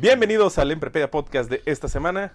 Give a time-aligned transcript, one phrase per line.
[0.00, 2.32] Bienvenidos al Emprepedia Podcast de esta semana.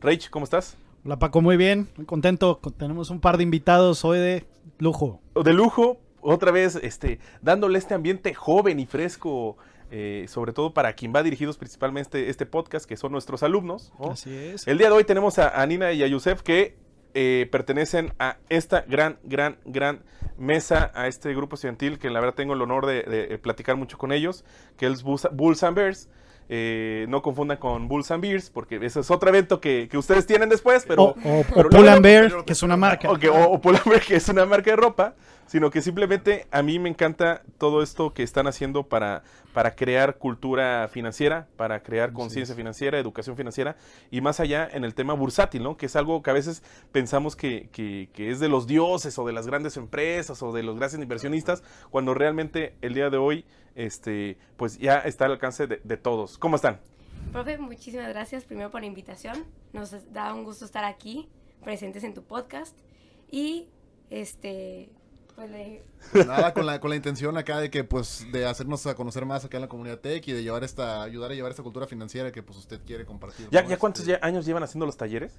[0.00, 0.76] Rach, ¿cómo estás?
[1.04, 2.58] Hola Paco, muy bien, muy contento.
[2.60, 4.46] Con- Tenemos un par de invitados hoy de
[4.78, 5.20] lujo.
[5.44, 9.56] De lujo, otra vez, este, dándole este ambiente joven y fresco,
[9.90, 13.92] eh, sobre todo para quien va dirigidos principalmente este, este podcast, que son nuestros alumnos.
[14.00, 14.10] ¿no?
[14.10, 14.66] Así es.
[14.66, 16.76] El día de hoy tenemos a, a Nina y a Yusef que
[17.14, 20.02] eh, pertenecen a esta gran, gran, gran
[20.36, 23.98] mesa, a este grupo estudiantil que la verdad tengo el honor de, de platicar mucho
[23.98, 24.44] con ellos,
[24.76, 26.08] que es Bulls and Bears.
[26.48, 30.26] Eh, no confundan con Bulls and Beers, porque ese es otro evento que, que ustedes
[30.26, 31.02] tienen después, pero...
[31.02, 33.10] o o, pero o Pull and Bear, que es una marca.
[33.10, 35.14] o, que- o- o Pull&Bear, que es una marca de ropa,
[35.46, 40.16] sino que simplemente a mí me encanta todo esto que están haciendo para, para crear
[40.18, 43.76] cultura financiera, para crear conciencia financiera, educación financiera,
[44.10, 45.76] y más allá en el tema bursátil, ¿no?
[45.76, 49.26] Que es algo que a veces pensamos que, que- que es de los dioses o
[49.26, 53.44] de las grandes empresas o de los grandes inversionistas, cuando realmente el día de hoy,
[53.74, 56.38] este, pues ya está al alcance de, de todos.
[56.38, 56.80] ¿Cómo están?
[57.32, 59.44] Profe, muchísimas gracias primero por la invitación.
[59.72, 61.28] Nos da un gusto estar aquí,
[61.62, 62.76] presentes en tu podcast.
[63.30, 63.68] Y,
[64.10, 64.90] este,
[65.36, 65.82] pues le-
[66.26, 69.44] Nada, con la, con la intención acá de que, pues, de hacernos a conocer más
[69.44, 72.30] acá en la comunidad tech y de llevar esta, ayudar a llevar esta cultura financiera
[72.32, 73.48] que, pues, usted quiere compartir.
[73.50, 73.68] ¿Ya, ¿no?
[73.70, 75.32] ya cuántos Este, años llevan haciendo los talleres?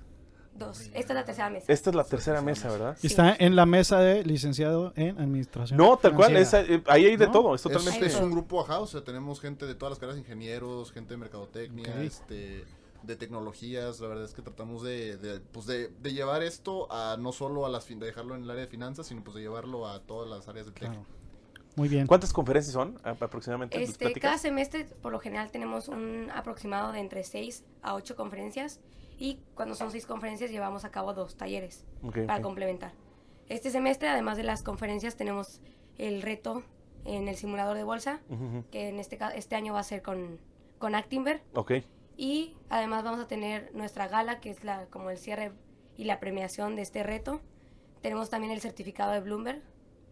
[0.57, 0.83] dos.
[0.93, 1.66] Esta es la tercera mesa.
[1.67, 2.97] Esta es la tercera mesa, ¿verdad?
[3.01, 5.75] Y Está en la mesa de licenciado en administración.
[5.77, 6.63] No, tal cual, financiera.
[6.66, 7.31] esa- eh, ahí hay de ¿No?
[7.33, 8.05] todo, es Es, totalmente...
[8.05, 11.17] es un grupo ajá, o sea, tenemos gente de todas las carreras, ingenieros, gente de
[11.17, 12.63] mercadotecnia, este,
[13.05, 17.17] de tecnologías, la verdad es que tratamos de, de, pues de, de llevar esto a
[17.17, 19.41] no solo a las fin- de dejarlo en el área de finanzas, sino pues de
[19.41, 20.89] llevarlo a todas las áreas del tech.
[20.89, 21.05] Claro.
[21.75, 22.07] Muy bien.
[22.07, 23.77] ¿Cuántas conferencias son aproximadamente?
[23.77, 28.15] ¿Les Este, cada semestre, por lo general, tenemos un aproximado de entre 6 a 8
[28.15, 28.79] conferencias.
[29.17, 32.44] Y cuando son 6 conferencias, llevamos a cabo dos talleres Ok, para ok.
[32.44, 32.94] complementar.
[33.49, 35.59] Este semestre, además de las conferencias, tenemos
[35.97, 36.63] el reto
[37.05, 38.63] en el simulador de bolsa, Ujú, ujú.
[38.71, 40.39] que en este, ca- este año va a ser con,
[40.79, 41.44] con Actinver.
[41.53, 41.73] Ok,
[42.17, 45.51] Y además vamos a tener nuestra gala, que es la, como el cierre
[45.97, 47.41] y la premiación de este reto.
[48.01, 49.61] Tenemos también el certificado de Bloomberg.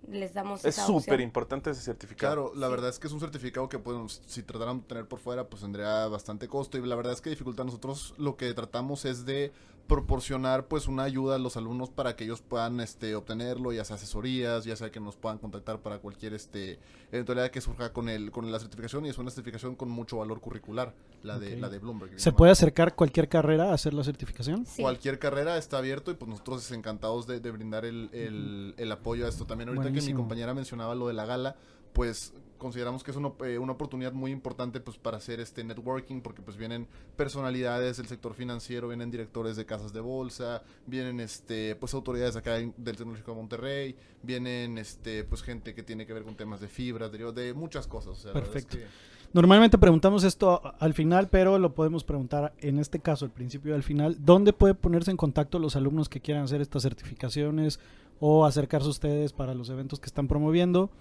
[0.10, 2.34] Les damos es súper importante ese certificado.
[2.50, 2.72] Claro, la Sí.
[2.72, 5.62] verdad es que es un certificado que pues, si trataran de tener por fuera, pues
[5.62, 6.78] tendría bastante costo.
[6.78, 7.64] Y la verdad es que dificulta.
[7.64, 9.54] Nosotros lo que tratamos es de
[9.88, 13.98] proporcionar pues una ayuda a los alumnos para que ellos puedan este obtenerlo, ya sea
[13.98, 16.80] asesorías, ya sea que nos puedan contactar para cualquier este
[17.12, 20.40] eventualidad que surja con el con la certificación y es una certificación con mucho valor
[20.40, 22.20] curricular, la de la de Bloomberg.
[22.20, 24.66] ¿Se puede acercar cualquier carrera a hacer la certificación?
[24.66, 24.82] Sí.
[24.82, 29.26] Cualquier carrera está abierto y pues nosotros encantados de, de brindar el, el- el apoyo
[29.26, 29.46] a esto.
[29.46, 31.56] También ahorita que mi compañera mencionaba lo de la gala,
[31.92, 32.34] pues
[32.64, 36.42] consideramos que es una, eh, una oportunidad muy importante pues para hacer este networking porque
[36.42, 41.94] pues vienen personalidades del sector financiero, vienen directores de casas de bolsa, vienen este pues
[41.94, 46.24] autoridades acá en- del Tecnológico de Monterrey, vienen este pues gente que tiene que ver
[46.24, 48.12] con temas de fibra, de, de muchas cosas.
[48.14, 48.78] o sea, la verdad es Perfecto.
[48.88, 53.32] que- Normalmente preguntamos esto a- al final, pero lo podemos preguntar en este caso, al
[53.32, 54.18] principio y al final.
[54.24, 57.80] ¿Dónde puede ponerse en contacto los alumnos que quieran hacer estas certificaciones
[58.20, 60.92] o acercarse ustedes para los eventos que están promoviendo?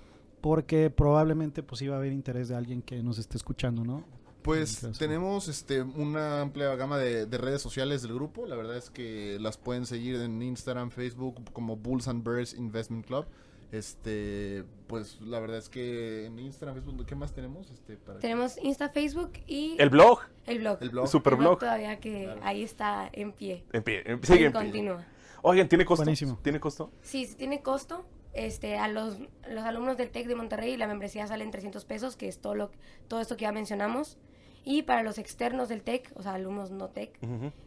[0.42, 4.04] Porque probablemente pues iba a haber interés de alguien que nos esté escuchando, ¿no?
[4.42, 8.44] Pues tenemos este una amplia gama de, de redes sociales del grupo.
[8.44, 13.06] La verdad es que las pueden seguir en Instagram, Facebook como Bulls and Bears Investment
[13.06, 13.24] Club.
[13.70, 17.70] Este, pues la verdad es que en Instagram, Facebook, ¿qué más tenemos?
[17.70, 20.78] Este, para que- Tenemos Insta, Facebook y El blog, el blog.
[20.82, 21.08] el blog.
[21.08, 22.40] super El blog todavía que Claro.
[22.44, 23.64] ahí está en pie.
[23.72, 24.60] En pie, en- sigue Y en pie.
[24.60, 25.06] continúa.
[25.42, 26.04] Oigan, ¿tiene costo?
[26.04, 26.38] Buenísimo.
[26.42, 26.90] ¿Tiene costo?
[27.00, 28.04] Sí, sí tiene costo.
[28.32, 29.18] Este, a los,
[29.48, 32.54] los alumnos del TEC de Monterrey la membresía sale en 300 pesos, que es todo,
[32.54, 32.70] lo,
[33.08, 34.16] todo esto que ya mencionamos.
[34.64, 37.18] Y para los externos del TEC, o sea, alumnos no TEC,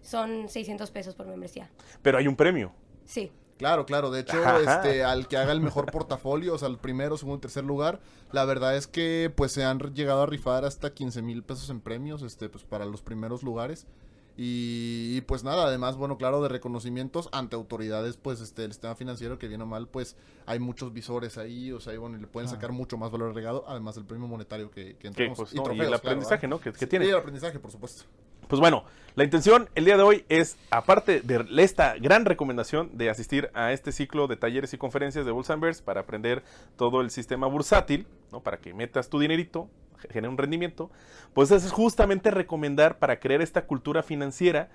[0.01, 1.69] son 600 pesos por membresía.
[2.01, 2.71] Pero hay un premio.
[3.05, 3.31] Sí.
[3.57, 4.11] Claro, claro.
[4.11, 7.63] De hecho, este, al que haga el mejor portafolio, o sea, el primero, segundo, tercer
[7.63, 7.99] lugar,
[8.31, 11.81] la verdad es que pues se han llegado a rifar hasta 15 mil pesos en
[11.81, 13.87] premios, este, pues para los primeros lugares.
[14.37, 18.95] Y, y, pues nada, además, bueno, claro, de reconocimientos ante autoridades, pues este, el sistema
[18.95, 22.21] financiero que bien o mal, pues hay muchos visores ahí, o sea, y bueno, y
[22.21, 25.37] le pueden sacar mucho más valor agregado, además del premio monetario que, que entramos.
[25.37, 26.57] pues, y no, y trofeos, el claro, aprendizaje, ¿verdad?
[26.57, 26.59] ¿no?
[26.59, 27.05] Que, que Sí, tiene.
[27.05, 28.03] Y el aprendizaje, por supuesto.
[28.47, 28.83] Pues bueno,
[29.15, 33.71] la intención el día de hoy es, aparte de esta gran recomendación de asistir a
[33.71, 36.43] este ciclo de talleres y conferencias de Bulls and Bears para aprender
[36.75, 38.41] todo el sistema bursátil, ¿no?
[38.41, 39.69] para que metas tu dinerito,
[40.09, 40.91] genere un rendimiento,
[41.33, 44.69] pues es justamente recomendar para crear esta cultura financiera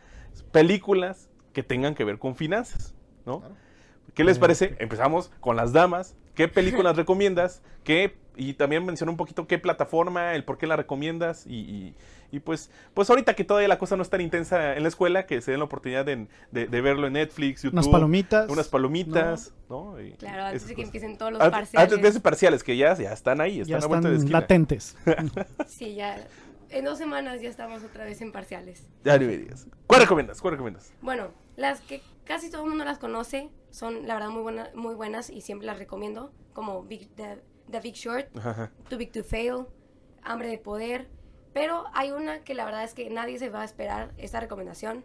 [0.52, 2.94] películas que tengan que ver con finanzas,
[3.26, 3.42] ¿no?
[4.14, 4.76] ¿Qué les parece?
[4.78, 6.16] Empezamos con las damas.
[6.34, 7.62] ¿Qué películas recomiendas?
[7.84, 11.46] ¿Qué, y también menciona un poquito qué plataforma, el por qué la recomiendas.
[11.46, 11.94] Y, y-
[12.30, 15.26] y pues, pues ahorita que todavía la cosa no es tan intensa en la escuela,
[15.26, 17.74] que se den la oportunidad de, de- de verlo en Netflix, YouTube.
[17.78, 18.48] Unas palomitas.
[18.50, 20.00] Unas palomitas, ¿no?
[20.00, 20.86] Y- Claro, antes de que cosas.
[20.88, 21.84] empiecen todos los Antes- parciales.
[21.92, 24.26] Antes de esos parciales, que ya, ya están ahí, ya están a vuelta de están
[24.26, 24.40] esquina.
[24.40, 24.96] latentes.
[25.66, 26.26] Sí, ya.
[26.70, 28.86] En dos semanas ya estamos otra vez en parciales.
[29.02, 29.66] Ya ni me digas.
[29.88, 30.40] ¿Cuál recomiendas?
[30.40, 30.92] ¿Cuál recomiendas?
[31.02, 34.94] Bueno, las que casi todo el mundo las conoce son la verdad muy, buena, muy
[34.94, 37.42] buenas y siempre las recomiendo, como Big, The,
[37.72, 38.70] The Big Short, Ajá.
[38.88, 39.66] Too Big to Fail,
[40.22, 41.08] Hambre de Poder,
[41.52, 45.04] pero hay una que la verdad es que nadie se va a esperar esta recomendación.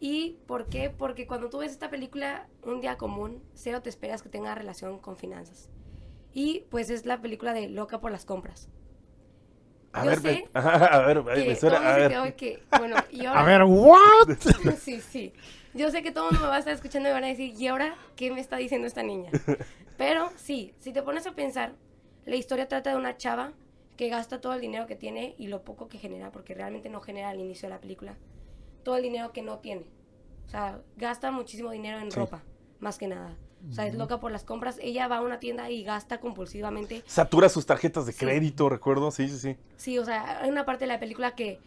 [0.00, 0.90] ¿Y por qué?
[0.90, 4.98] Porque cuando tú ves esta película, Un Día Común, cero te esperas que tenga relación
[5.00, 5.68] con finanzas.
[6.32, 8.68] Y pues es la película de Loca por las Compras.
[9.92, 12.36] A Yo ver, sé a ver, me suena- a ver.
[12.36, 13.40] que, bueno, y ahora...
[13.40, 14.28] A ver, ¿what?
[14.78, 15.32] Sí, sí.
[15.74, 17.54] Yo sé que todo el mundo me va a estar escuchando y van a decir,
[17.58, 19.30] ¿y ahora qué me está diciendo esta niña?
[19.96, 21.72] Pero sí, si te pones a pensar,
[22.24, 23.52] la historia trata de una chava
[23.98, 27.00] que gasta todo el dinero que tiene y lo poco que genera, porque realmente no
[27.00, 28.16] genera al inicio de la película,
[28.84, 29.86] todo el dinero que no tiene.
[30.46, 32.18] O sea, gasta muchísimo dinero en Sí.
[32.18, 32.42] ropa,
[32.78, 33.36] más que nada.
[33.68, 34.78] O sea, es loca por las compras.
[34.80, 37.02] Ella va a una tienda y gasta compulsivamente.
[37.08, 38.20] Satura sus tarjetas de Sí.
[38.20, 39.56] crédito, recuerdo, sí, sí, sí.
[39.76, 41.58] Sí, o sea, hay una parte de la película que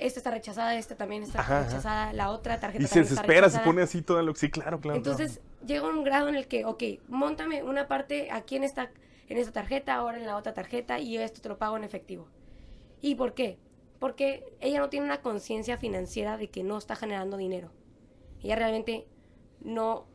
[0.00, 1.66] esta está rechazada, esta también está Ajá, ajá.
[1.68, 4.96] rechazada, la otra tarjeta Y se desespera, se pone así todo lo Sí, claro, claro.
[4.98, 8.90] Entonces llega un grado en el que, ok, montame una parte aquí en esta,
[9.28, 12.28] en esta tarjeta, ahora en la otra tarjeta y esto te lo pago en efectivo.
[13.00, 13.58] ¿Y por qué?
[13.98, 17.70] Porque ella no tiene una conciencia financiera de que no está generando dinero.
[18.42, 19.06] Ella realmente
[19.60, 20.06] no,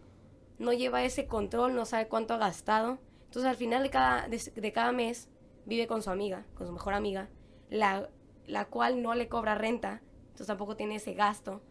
[0.60, 3.00] no lleva ese control, no sabe cuánto ha gastado.
[3.26, 5.30] Entonces al final de cada, de, de cada mes
[5.66, 7.30] vive con su amiga, con su mejor amiga,
[7.70, 8.10] la,
[8.46, 11.62] la cual no le cobra renta, entonces tampoco tiene ese gasto.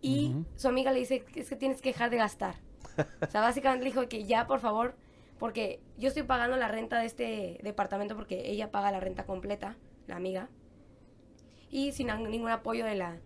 [0.00, 2.54] Y su amiga le dice, es que tienes que dejar de gastar.
[3.20, 4.94] O sea, básicamente le dijo que ya, por favor,
[5.38, 9.76] porque yo estoy pagando la renta de este departamento porque ella paga la renta completa,
[10.06, 10.48] la amiga.
[11.70, 13.18] Y sin ningún apoyo de la,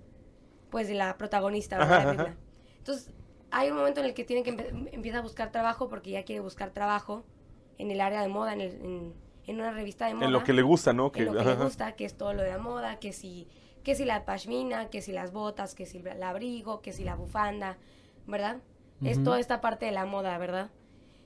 [0.71, 1.77] pues de la protagonista.
[1.77, 2.37] Ajá, de la película.
[2.79, 3.11] Entonces,
[3.51, 6.25] hay un momento en el que tiene que empe- empieza a buscar trabajo porque ya
[6.25, 7.25] quiere buscar trabajo
[7.79, 9.15] en el área de moda, en, el- en,
[9.47, 11.13] en una revista de moda En lo que le gusta, ¿no?
[11.15, 13.47] en lo que ajá, le gusta, que es todo lo de la moda, que si,
[13.85, 17.15] que si la pashmina, que si las botas, que si el abrigo, que si la
[17.15, 17.79] bufanda,
[18.27, 18.59] ¿verdad?
[19.05, 19.25] Es Ujú.
[19.25, 20.71] toda esta parte de la moda, ¿verdad?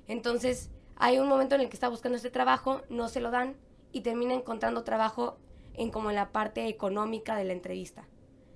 [0.09, 3.57] Entonces, hay un momento en el que está buscando este trabajo, no se lo dan
[3.93, 5.39] y termina encontrando trabajo
[5.75, 8.07] en como en la parte económica de la entrevista.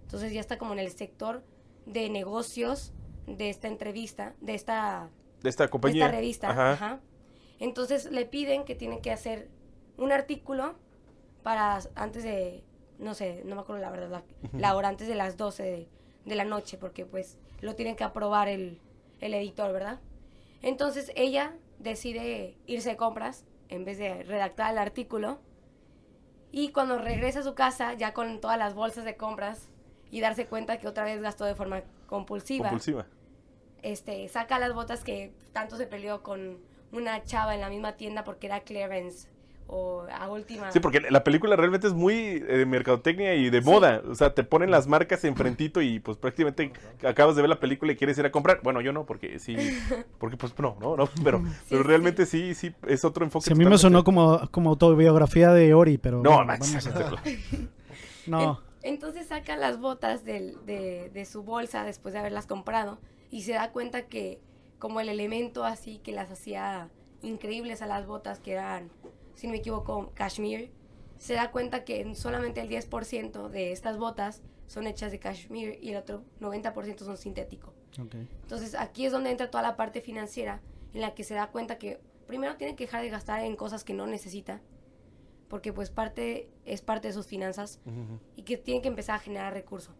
[0.03, 1.43] Entonces ya está como en el sector
[1.87, 2.93] de negocios
[3.27, 5.11] de esta entrevista, de esta
[5.43, 6.07] De esta de compañía.
[6.07, 6.51] esta revista.
[6.51, 6.73] Ajá.
[6.73, 7.01] ajá.
[7.59, 9.49] Entonces le piden que tiene que hacer
[9.99, 10.75] un artículo
[11.43, 12.65] para antes de,
[12.99, 14.09] no sé, no me acuerdo la verdad,
[14.53, 15.89] la, la hora antes de las 12 de,
[16.25, 18.81] de la noche, porque pues lo tienen que aprobar el,
[19.21, 20.01] el editor, ¿verdad?
[20.63, 25.41] Entonces ella decide irse de compras en vez de redactar el artículo.
[26.53, 29.69] Y cuando regresa a su casa, ya con todas las bolsas de compras
[30.11, 33.07] y darse cuenta que otra vez gastó de forma compulsiva Compulsiva.
[33.83, 36.59] este, saca las botas que tanto se peleó con
[36.93, 39.29] una chava en la misma tienda porque era clearance
[39.73, 40.71] o a última.
[40.73, 44.03] Sí, porque la película realmente es muy eh, de mercadotecnia y de moda.
[44.09, 46.73] O sea, te ponen las marcas enfrentito y pues prácticamente
[47.05, 48.61] acabas de ver la película y quieres ir a comprar.
[48.63, 49.57] Bueno, yo no, porque sí.
[50.19, 51.09] Porque pues no, no, no.
[51.25, 51.89] Pero, pero sí.
[51.89, 53.45] realmente sí, sí, es otro enfoque.
[53.47, 56.23] Si a mí me sonó como, como autobiografía de Ori, pero...
[56.23, 57.23] No, bueno, no, vamos a-.
[58.27, 62.99] No, En- entonces saca las botas del- de, de su bolsa después de haberlas comprado
[63.31, 64.41] y se da cuenta que
[64.79, 66.89] como el elemento así que las hacía
[67.23, 68.91] increíbles a las botas que eran,
[69.35, 70.71] si no me equivoco, cashmere,
[71.19, 75.91] se da cuenta que solamente el 10% de estas botas son hechas de cashmere y
[75.91, 77.75] el otro 90% son sintético.
[78.01, 78.15] ok.
[78.43, 80.61] Entonces aquí es donde entra toda la parte financiera
[80.95, 83.83] en la que se da cuenta que primero tiene que dejar de gastar en cosas
[83.85, 84.61] que no necesita,
[85.49, 88.21] porque pues parte es parte de sus finanzas Ujú.
[88.37, 89.95] y que tiene que empezar a generar recursos,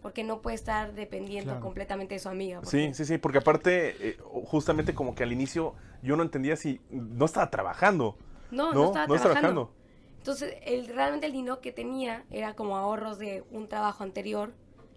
[0.00, 1.60] porque no puede estar dependiendo Claro.
[1.60, 2.60] completamente de su amiga.
[2.60, 6.56] Sí, porque- sí, sí, porque aparte, eh, justamente como que al inicio yo no entendía
[6.56, 8.16] si no estaba trabajando.
[8.50, 9.40] No, No, no, estaba no trabajando.
[9.40, 9.72] trabajando.
[10.18, 14.52] Entonces, el, realmente el dinero que tenía era como ahorros de un trabajo anterior.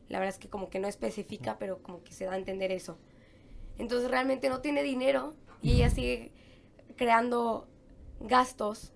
[0.10, 2.72] La verdad es que como que no especifica, pero como que se da a entender
[2.72, 2.98] eso.
[3.78, 6.32] Entonces, realmente no tiene dinero y ella sigue
[6.98, 7.68] creando
[8.20, 8.92] gastos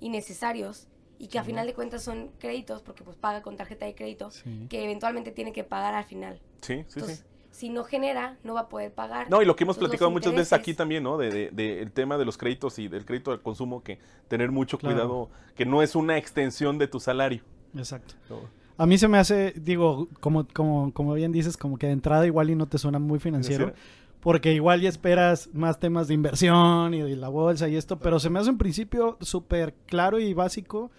[0.00, 3.94] innecesarios y que a final de cuentas son créditos, porque pues paga con tarjeta de
[3.94, 4.66] crédito, Sí.
[4.68, 6.40] que eventualmente tiene que pagar al final.
[6.60, 7.24] Sí, sí, Entonces, sí.
[7.56, 9.30] Si no genera, no va a poder pagar.
[9.30, 11.16] No, y lo que hemos platicado muchas veces aquí también, ¿no?
[11.16, 13.98] De, de- de el tema de los créditos y del crédito al consumo, que
[14.28, 14.94] tener mucho Claro.
[14.94, 17.42] cuidado, que no es una extensión de tu salario.
[17.74, 18.14] Exacto.
[18.28, 18.40] ¿no?
[18.76, 22.26] A mí se me hace, digo, como, como, como bien dices, como que de entrada
[22.26, 23.72] igual y no te suena muy financiero.
[24.20, 28.18] Porque igual ya esperas más temas de inversión y de la bolsa y esto, pero
[28.20, 30.90] se me hace un principio súper claro y básico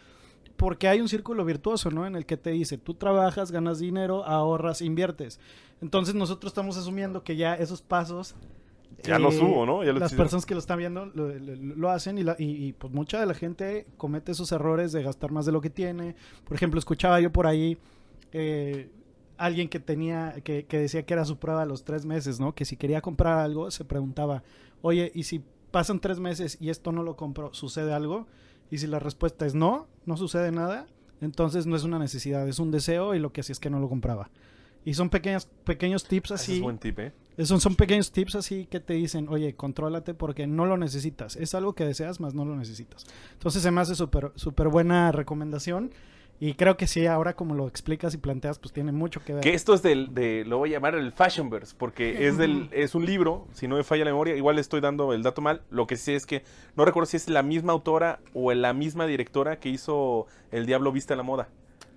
[0.57, 2.05] porque hay un círculo virtuoso, ¿no?
[2.05, 5.39] En el que te dice, tú trabajas, ganas dinero, ahorras, inviertes.
[5.81, 8.35] Entonces nosotros estamos asumiendo que ya esos pasos...
[9.03, 9.83] Ya los hubo, ¿no?
[9.83, 10.25] Ya los las hicieron.
[10.25, 13.19] personas que lo están viendo lo, lo- lo hacen y, la- y- y, pues mucha
[13.19, 16.15] de la gente comete esos errores de gastar más de lo que tiene.
[16.45, 17.77] Por ejemplo, escuchaba yo por ahí
[18.33, 18.89] eh,
[19.37, 22.55] alguien que tenía, que, que decía que era su prueba a los tres meses, ¿no?
[22.55, 24.41] Que si quería comprar algo, se preguntaba,
[24.81, 28.25] oye, ¿y si pasan tres meses y esto no lo compro, sucede algo?
[28.69, 30.87] Y si la respuesta es no, no sucede nada,
[31.21, 33.79] entonces no es una necesidad, es un deseo y lo que hacía es que no
[33.79, 34.29] lo compraba.
[34.85, 36.55] Y son pequeños, pequeños tips Ese así.
[36.55, 37.13] es buen tip, ¿eh?
[37.43, 41.35] Son, son pequeños tips así que te dicen, oye, contrólate porque no lo necesitas.
[41.35, 43.05] Es algo que deseas, más no lo necesitas.
[43.33, 45.91] Entonces se me hace súper súper buena recomendación.
[46.39, 49.43] Y creo que sí, ahora como lo explicas y planteas, pues tiene mucho que ver.
[49.43, 52.93] Que esto es del, de, lo voy a llamar el Fashionverse, porque es del, es
[52.93, 55.63] un libro, si no me falla la memoria, igual le estoy dando el dato mal,
[55.71, 56.43] lo que sé es que,
[56.75, 60.91] no recuerdo si es la misma autora o la misma directora que hizo El Diablo
[60.91, 61.49] Viste a la Moda.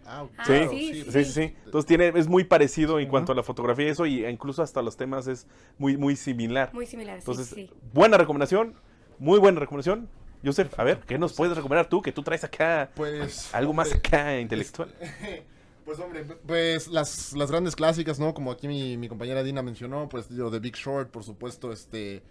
[0.07, 1.55] Ah, Ah, Sí, sí, Sí, sí, sí.
[1.65, 4.81] Entonces tiene, es muy parecido en cuanto a la fotografía y eso, y incluso hasta
[4.83, 5.47] los temas es
[5.79, 6.71] muy, muy similar.
[6.73, 7.71] Muy similar, sí, Entonces, sí.
[7.93, 8.75] buena recomendación,
[9.19, 10.09] muy buena recomendación.
[10.45, 12.01] Joseph, a ver, ¿qué nos puedes recomendar tú?
[12.01, 13.55] Que tú traes acá Pues.
[13.55, 14.93] algo más hombre, acá intelectual.
[15.85, 18.33] Pues hombre, pues las, las grandes clásicas, ¿no?
[18.33, 22.23] Como aquí mi, mi compañera Dina mencionó, pues lo de Big Short, por supuesto, este,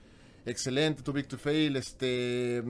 [0.45, 2.63] excelente, Too Big to Fail, este,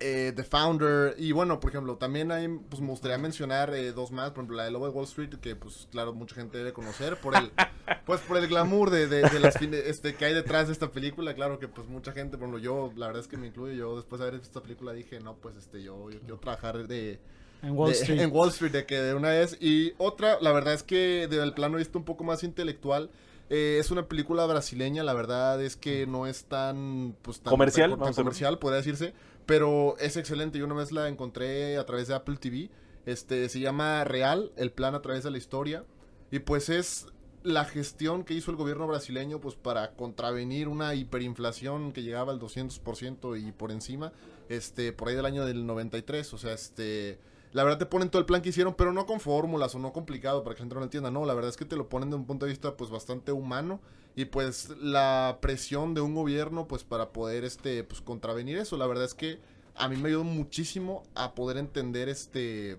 [0.00, 4.10] eh, The Founder, y bueno, por ejemplo, también hay, pues me gustaría mencionar eh, dos
[4.10, 6.72] más, por ejemplo, la de Lobo de Wall Street, que pues claro, mucha gente debe
[6.72, 7.52] conocer, por el,
[8.06, 11.34] pues por el glamour de, de, de las este, que hay detrás de esta película,
[11.34, 13.96] claro que pues mucha gente, por ejemplo, yo, la verdad es que me incluyo, yo
[13.96, 17.20] después de haber visto esta película dije, no, pues este, yo, yo quiero trabajar de
[17.62, 18.20] en Wall de- Street.
[18.20, 19.56] En Wall Street, de que de una vez.
[19.60, 23.10] Y otra, la verdad es que del plano visto un poco más intelectual.
[23.50, 27.90] eh, es una película brasileña, la verdad es que no es tan, pues, tan Comercial,
[27.98, 29.12] tan, comercial, podría decirse,
[29.46, 30.58] pero es excelente.
[30.58, 32.70] Yo una vez la encontré a través de Apple TV.
[33.06, 35.84] Este se llama Real, el plan a través de la historia.
[36.30, 37.06] Y pues es
[37.44, 42.40] la gestión que hizo el gobierno brasileño pues para contravenir una hiperinflación que llegaba al
[42.40, 44.12] 200% y por encima,
[44.48, 47.18] este por ahí del año del 93, o sea, este
[47.52, 49.92] la verdad te ponen todo el plan que hicieron, pero no con fórmulas o no
[49.92, 52.08] complicado para que la gente no entienda, no, la verdad es que te lo ponen
[52.08, 53.80] de un punto de vista pues bastante humano
[54.16, 58.86] y pues la presión de un gobierno pues para poder este pues contravenir eso, la
[58.86, 59.40] verdad es que
[59.74, 62.78] a mí me ayudó muchísimo a poder entender este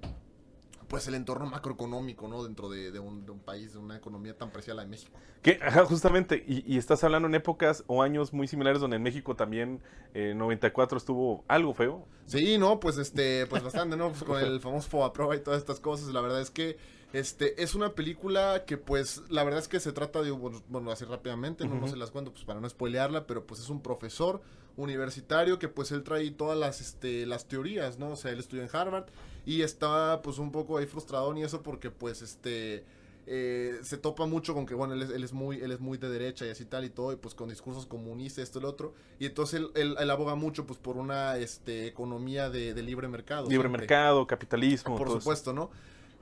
[0.87, 2.43] pues el entorno macroeconómico, ¿no?
[2.43, 5.17] Dentro de, de un, de un país, de una economía tan preciada de México.
[5.41, 9.35] Que, justamente, y, y estás hablando en épocas o años muy similares donde en México
[9.35, 9.81] también
[10.13, 12.05] eh, 94 estuvo algo feo.
[12.27, 14.09] Sí, no, pues este, pues bastante, ¿no?
[14.09, 16.77] Pues con el famoso Fobaproa y todas estas cosas, la verdad es que
[17.19, 20.91] este es una película que pues la verdad es que se trata de bueno, bueno,
[20.91, 23.81] así rápidamente, no, no se las cuento pues para no spoilearla, pero pues es un
[23.81, 24.41] profesor
[24.77, 28.09] universitario que pues él trae todas las este las teorías, ¿no?
[28.09, 29.05] O sea, él estudió en Harvard
[29.45, 32.83] y estaba pues un poco ahí frustrado y eso porque pues este
[33.27, 35.97] eh, se topa mucho con que bueno él es, él es muy él es muy
[35.97, 38.69] de derecha y así tal y todo y pues con discursos comunistas esto y lo
[38.69, 42.83] otro y entonces él, él, él aboga mucho pues por una este economía de, de
[42.83, 44.97] libre mercado Libre mercado, capitalismo.
[44.97, 45.19] por eso.
[45.19, 45.71] supuesto no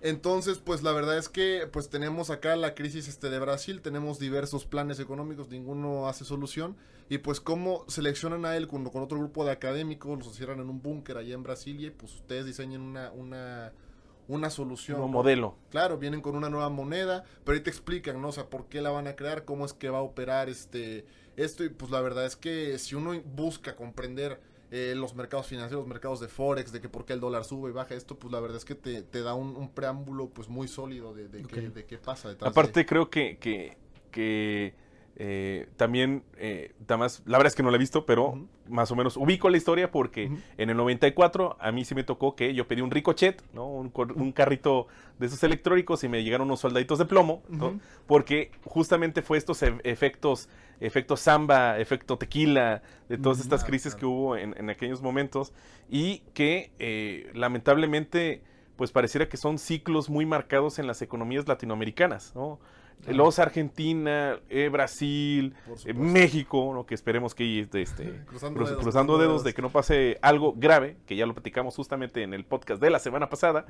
[0.04, 4.20] entonces pues la verdad es que pues tenemos acá la crisis este de Brasil tenemos
[4.20, 6.76] diversos planes económicos ninguno hace solución
[7.10, 10.70] y pues cómo seleccionan a él con, con otro grupo de académicos los encierran en
[10.70, 13.74] un búnker allá en Brasilia y pues ustedes diseñan una una
[14.28, 15.08] una solución ¿no?
[15.08, 15.58] modelo.
[15.70, 18.30] Claro, vienen con una nueva moneda, pero ahí te explican, ¿no?
[18.30, 21.06] O sea, por qué la van a crear, cómo es que va a operar este
[21.36, 24.40] esto y pues la verdad es que si uno busca comprender
[24.76, 27.70] eh, los mercados financieros, los mercados de forex, de que por qué el dólar sube
[27.70, 30.50] y baja esto, pues la verdad es que te, te da un, un preámbulo pues
[30.50, 32.50] muy sólido de, de, qué, de qué pasa detrás.
[32.50, 33.78] Aparte de- creo que, que,
[34.10, 34.74] que
[35.16, 39.16] eh, también, eh, la verdad es que no la he visto, pero más o menos
[39.18, 42.82] ubico la historia porque en el 94 a mí sí me tocó que yo pedí
[42.82, 43.68] un ricochet, ¿no?
[43.68, 44.88] un, carrito
[45.20, 47.44] de esos electrónicos y me llegaron unos soldaditos de plomo,
[48.08, 53.44] porque justamente fue estos e- efectos, efecto samba, efecto tequila, de todas Ujú.
[53.44, 54.00] estas Claro, crisis claro.
[54.00, 55.54] que hubo en, en aquellos momentos
[55.90, 58.42] y que eh, lamentablemente
[58.76, 62.60] pues pareciera que son ciclos muy marcados en las economías latinoamericanas, ¿no?
[63.08, 65.94] Los Argentina, eh, Brasil, eh.
[65.94, 66.86] México, ¿no?
[66.86, 70.54] que esperemos que este, este, Cruzando cruz- dedos, cruzando dedos de que no pase algo
[70.56, 73.66] grave, que ya lo platicamos justamente en el podcast de la semana pasada.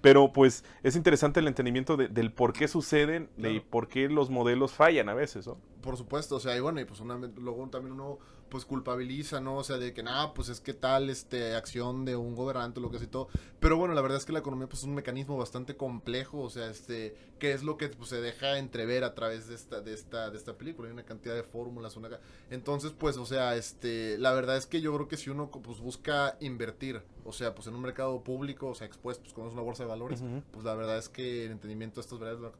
[0.00, 4.30] Pero pues es interesante el entendimiento de- del por qué suceden y por qué los
[4.30, 5.56] modelos fallan a veces, ¿no?
[5.80, 8.18] Por supuesto, o sea, y bueno, y pues una, luego también uno
[8.54, 9.56] pues culpabiliza, ¿no?
[9.56, 12.88] O sea, de que nada, pues es que tal este acción de un gobernante, lo
[12.88, 13.26] que sea y todo.
[13.58, 16.50] Pero bueno, la verdad es que la economía pues es un mecanismo bastante complejo, o
[16.50, 19.92] sea, este, que es lo que pues, se deja entrever a través de esta, de
[19.92, 22.20] esta, de esta película, hay una cantidad de fórmulas, una
[22.50, 25.80] entonces pues, o sea, este, la verdad es que yo creo que si uno pues
[25.80, 29.52] busca invertir, o sea, pues en un mercado público, o sea, expuesto, pues como es
[29.54, 32.52] una bolsa de valores, pues la verdad es que el entendimiento de estas variables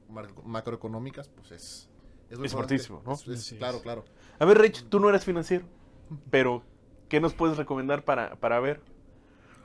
[0.45, 1.89] macroeconómicas, pues es...
[2.39, 3.13] muy Es ¿no?
[3.13, 3.59] Es- es- Así es.
[3.59, 4.05] claro, claro.
[4.39, 5.67] A ver, Rich, tú no eres financiero,
[6.31, 6.63] pero
[7.09, 8.81] ¿qué nos puedes recomendar para, para ver?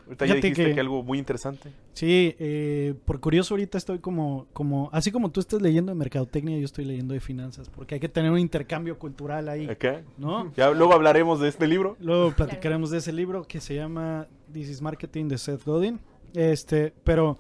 [0.06, 0.74] Ahorita ya dijiste que...
[0.74, 1.72] que- algo muy interesante.
[1.94, 6.58] Sí, eh, por curioso ahorita estoy como, como, así como tú estás leyendo de mercadotecnia,
[6.58, 10.02] yo estoy leyendo de finanzas, porque hay que tener un intercambio cultural ahí, Acá.
[10.18, 10.52] ¿no?
[10.56, 11.96] Ya luego hablaremos de este libro.
[12.00, 16.00] Luego platicaremos de ese libro que se llama This is Marketing de Seth Godin.
[16.34, 17.38] Este, pero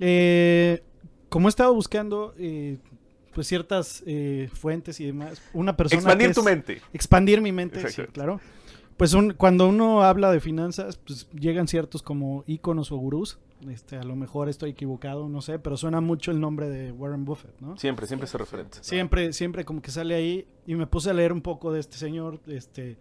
[0.00, 0.82] eh,
[1.28, 2.78] como he estado buscando eh,
[3.34, 6.80] pues ciertas eh, fuentes y demás, una persona Expandir que tu mente.
[6.92, 8.40] Expandir mi mente, sí, claro.
[8.96, 13.38] Pues un- cuando uno habla de finanzas, pues llegan ciertos como íconos o gurús.
[13.68, 17.24] Este, a lo mejor estoy equivocado, no sé, pero suena mucho el nombre de Warren
[17.26, 17.76] Buffett, ¿no?
[17.78, 18.78] Siempre, siempre se referente.
[18.80, 21.96] Siempre, siempre como que sale ahí y me puse a leer un poco de este
[21.98, 22.96] señor, este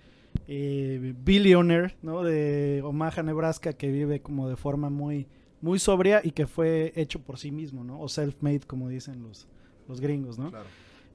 [0.48, 2.24] eh, billionaire, ¿no?
[2.24, 5.28] De Omaha, Nebraska, que vive como de forma muy,
[5.62, 8.00] muy sobria y que fue hecho por sí mismo, ¿no?
[8.00, 9.48] O self-made, como dicen los,
[9.90, 10.50] los gringos, ¿no?
[10.52, 10.66] Claro.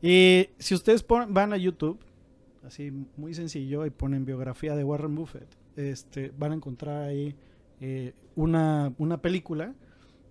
[0.02, 1.98] Y si ustedes pon- van a YouTube,
[2.66, 7.34] así muy sencillo, y ponen biografía de Warren Buffett, este, van a encontrar ahí
[7.80, 9.74] eh, una, una película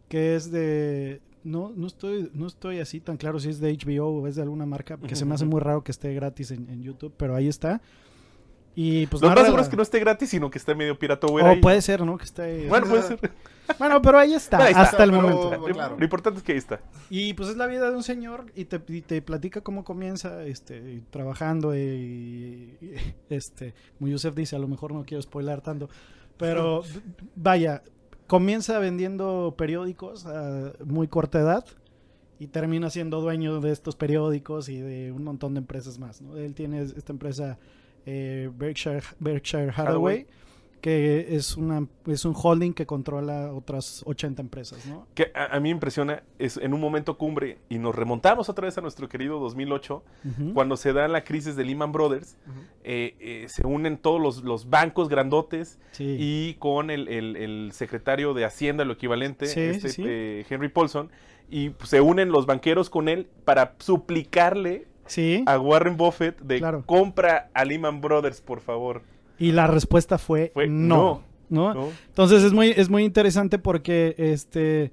[0.09, 1.21] que es de...
[1.43, 4.43] No, no, estoy, no estoy así tan claro si es de HBO o es de
[4.43, 7.35] alguna marca, que se me hace muy raro que esté gratis en, en YouTube, pero
[7.35, 7.81] ahí está.
[8.75, 11.27] Y pues Lo más seguro es que no esté gratis, sino que esté medio pirata
[11.27, 11.61] O ahí.
[11.61, 12.17] puede ser, ¿no?
[12.17, 12.67] Que esté...
[12.67, 13.19] Bueno, puede ser.
[13.79, 15.63] Bueno, pero ahí está, Ahí está, hasta el pero- momento.
[15.73, 15.95] Claro.
[15.97, 16.81] Lo importante es que ahí está.
[17.09, 20.43] Y pues es la vida de un señor y te, y te platica cómo comienza
[20.43, 21.79] este, trabajando y,
[22.81, 22.89] y,
[23.29, 25.87] este, como Yusef dice, a lo mejor no quiero spoiler tanto,
[26.37, 26.83] pero
[27.37, 27.83] vaya,
[28.27, 31.65] comienza vendiendo periódicos a muy corta edad
[32.39, 36.35] y termina siendo dueño de estos periódicos y de un montón de empresas más, ¿no?
[36.35, 37.57] Él tiene esta empresa
[38.05, 40.27] eh, Berkshire, Berkshire Hathaway, Hathaway.
[40.81, 45.07] que es, una, es un holding que controla otras 80 empresas, ¿no?
[45.13, 48.65] Que a, a mí me impresiona, es en un momento cumbre, y nos remontamos otra
[48.65, 50.53] vez a nuestro querido 2008, Ujú.
[50.53, 52.35] cuando se da la crisis de Lehman Brothers,
[52.83, 56.17] eh, eh, se unen todos los, los bancos grandotes Sí.
[56.19, 60.67] y con el, el- el secretario de Hacienda, lo equivalente, Sí, este, sí, eh, Henry
[60.67, 61.09] Paulson,
[61.49, 65.43] y se unen los banqueros con él para suplicarle Sí.
[65.47, 66.83] a Warren Buffett de Claro.
[66.85, 69.01] compra a Lehman Brothers, por favor.
[69.37, 71.23] Y la respuesta fue, Fue no.
[71.49, 71.73] ¿no?
[71.73, 71.89] ¿no?
[72.07, 74.91] Entonces es muy, es muy interesante porque, este,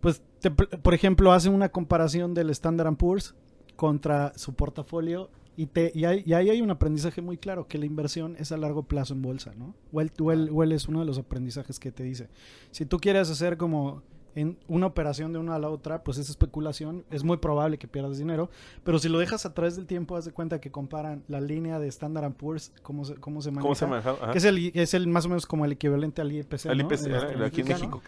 [0.00, 3.34] pues, te- por ejemplo, hacen una comparación del Standard Poor's
[3.76, 7.76] contra su portafolio y, te, y, hay- y ahí hay un aprendizaje muy claro, que
[7.76, 9.74] la inversión es a largo plazo en bolsa, ¿no?
[10.00, 12.28] Él- o él es uno de los aprendizajes que te dice.
[12.70, 14.02] Si tú quieres hacer como
[14.34, 17.88] en una operación de una a la otra, pues es especulación, es muy probable que
[17.88, 18.50] pierdas dinero,
[18.84, 21.78] pero si lo dejas a través del tiempo, haz de cuenta que comparan la línea
[21.78, 23.84] de Standard Poor's, cómo se, cómo se maneja, ¿Cómo se?
[23.84, 24.32] Ajá.
[24.32, 26.84] que es el, es el más o menos como el equivalente al IPC, Al ¿no?
[26.84, 27.68] IPC, El- ajá, el aquí en.
[27.68, 28.02] México.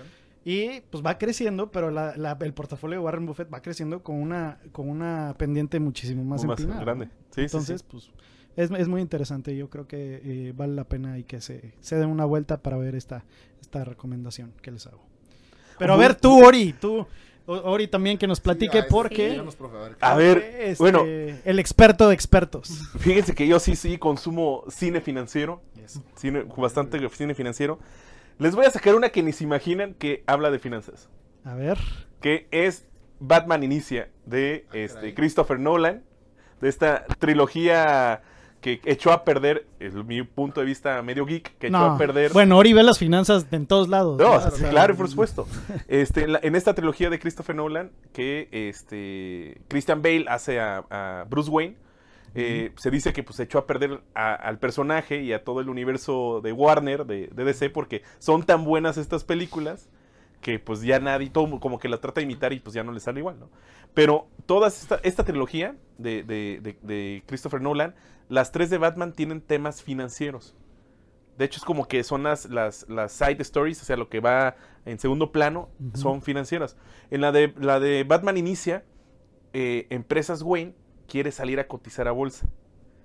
[0.44, 4.16] Y pues va creciendo, pero la- la- el portafolio de Warren Buffett va creciendo con
[4.16, 7.08] una, con una pendiente muchísimo más, Más empinada, grande.
[7.36, 7.86] Entonces, sí.
[7.88, 8.10] pues
[8.56, 9.56] es, es muy interesante.
[9.56, 12.76] Yo creo que eh, vale la pena y que se, se den una vuelta para
[12.76, 13.24] ver esta,
[13.60, 15.00] esta recomendación que les hago.
[15.78, 17.06] Pero a ver, tú, Ori, tú,
[17.46, 19.40] Ori también que nos platique Sí, porque...
[19.40, 19.44] a
[19.82, 21.02] ver, A ¿qué- ver, este, bueno.
[21.04, 22.70] El experto de expertos.
[22.98, 26.00] Fíjense que yo sí, sí consumo cine financiero, Yes.
[26.16, 27.78] cine, bastante cine financiero.
[28.38, 31.08] Les voy a sacar una que ni se imaginan que habla de finanzas,
[31.44, 31.78] A ver.
[32.20, 32.86] que es
[33.20, 35.14] Batman Inicia de Ah, este.
[35.14, 36.02] Christopher Nolan,
[36.60, 38.22] de esta trilogía
[38.62, 41.84] que echó a perder, es mi punto de vista medio geek, que echó No.
[41.84, 42.32] a perder...
[42.32, 44.18] Bueno, Ori ve las finanzas de en todos lados.
[44.70, 45.46] Claro, por supuesto.
[45.88, 50.84] Este, en, la- en esta trilogía de Christopher Nolan, que este, Christian Bale hace a,
[50.90, 51.76] a Bruce Wayne,
[52.34, 55.68] eh, se dice que pues echó a perder a- al personaje y a todo el
[55.68, 59.90] universo de Warner, de, de DC, porque son tan buenas estas películas
[60.42, 62.92] que pues ya nadie, todo como que la trata de imitar y pues ya no
[62.92, 63.48] le sale igual, ¿no?
[63.94, 67.94] Pero toda esta, esta trilogía de, de- de- de Christopher Nolan,
[68.28, 70.54] las tres de Batman tienen temas financieros.
[71.38, 74.20] De hecho, es como que son las, las, las side stories, o sea, lo que
[74.20, 76.76] va en segundo plano, son financieras.
[77.10, 78.84] En la de, la de Batman Inicia,
[79.54, 80.74] eh, Empresas Wayne
[81.08, 82.48] quiere salir a cotizar a bolsa.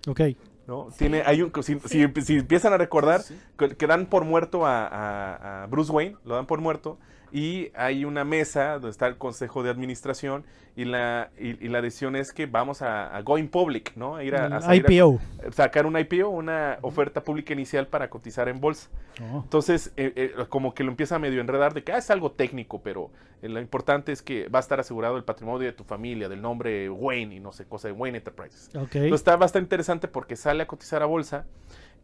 [0.08, 0.22] Ok.
[0.68, 0.90] ¿no?
[0.98, 3.22] Tiene, hay un, si, si- si empiezan a recordar,
[3.58, 7.00] que, que dan por muerto a, a- a Bruce Wayne, lo dan por muerto,
[7.32, 10.46] y hay una mesa donde está el consejo de administración,
[10.78, 14.16] y la, y, y la decisión es que vamos a, a going public, ¿no?
[14.16, 15.20] A ir a, IPO.
[15.52, 18.88] sacar un IPO, una oferta pública inicial para cotizar en bolsa.
[19.20, 19.42] Oh.
[19.44, 22.32] Entonces, eh, eh, como que lo empieza a medio enredar de que ah, es algo
[22.32, 23.10] técnico, pero
[23.42, 26.44] eh, lo importante es que va a estar asegurado el patrimonio de tu familia, del
[26.44, 28.70] nombre Wayne y no sé, cosa de Wayne Enterprises.
[28.76, 28.98] Ok.
[28.98, 31.48] Entonces está bastante interesante porque sale a cotizar a bolsa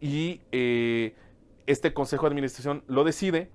[0.02, 0.42] y
[1.68, 3.52] este consejo de administración lo decide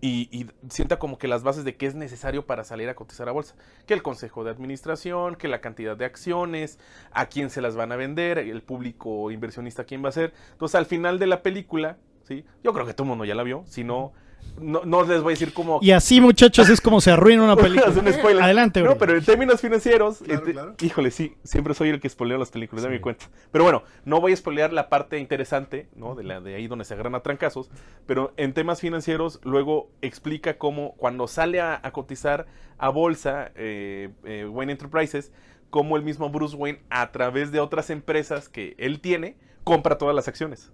[0.00, 3.28] y, y sienta como que las bases de qué es necesario para salir a cotizar
[3.28, 3.54] a bolsa.
[3.86, 6.78] Que el consejo de administración, que la cantidad de acciones,
[7.12, 10.32] a quién se las van a vender, el público inversionista quién va a ser.
[10.52, 12.44] Entonces al final de la película, ¿sí?
[12.62, 14.12] yo creo que todo el mundo ya la vio, si no,
[14.60, 15.78] no, no les voy a decir cómo...
[15.80, 17.90] Y así, muchachos, es como se arruina una película.
[17.90, 18.42] Es un spoiler.
[18.42, 18.98] Adelante, No, Uri.
[18.98, 20.74] pero en términos financieros, Claro, este- claro.
[20.82, 23.26] híjole, sí, siempre soy el que spoileo las películas, de mi cuenta.
[23.52, 26.14] Pero bueno, no voy a spoilear la parte interesante, ¿no?
[26.14, 27.70] De la de ahí donde se agarran a trancazos,
[28.06, 34.10] pero en temas financieros luego explica cómo cuando sale a, a cotizar a bolsa eh,
[34.24, 35.32] eh, Wayne Enterprises,
[35.70, 40.14] cómo el mismo Bruce Wayne a través de otras empresas que él tiene compra todas
[40.14, 40.70] las acciones.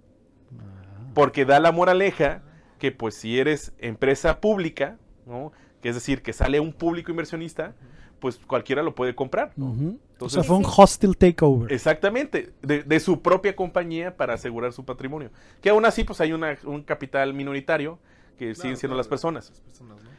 [1.13, 2.43] Porque da la moraleja
[2.79, 5.51] que pues si eres empresa pública, ¿no?
[5.81, 7.73] Que es decir, que sale un público inversionista,
[8.19, 9.51] pues cualquiera lo puede comprar.
[9.55, 9.67] ¿no?
[9.67, 11.71] O Entonces- sea, fue un hostile takeover.
[11.71, 15.29] Exactamente, de, de su propia compañía para asegurar su patrimonio.
[15.61, 17.99] Que aún así, pues hay una- un capital minoritario
[18.37, 19.49] que siguen siendo claro, las personas.
[19.49, 20.09] Las personas, ¿no?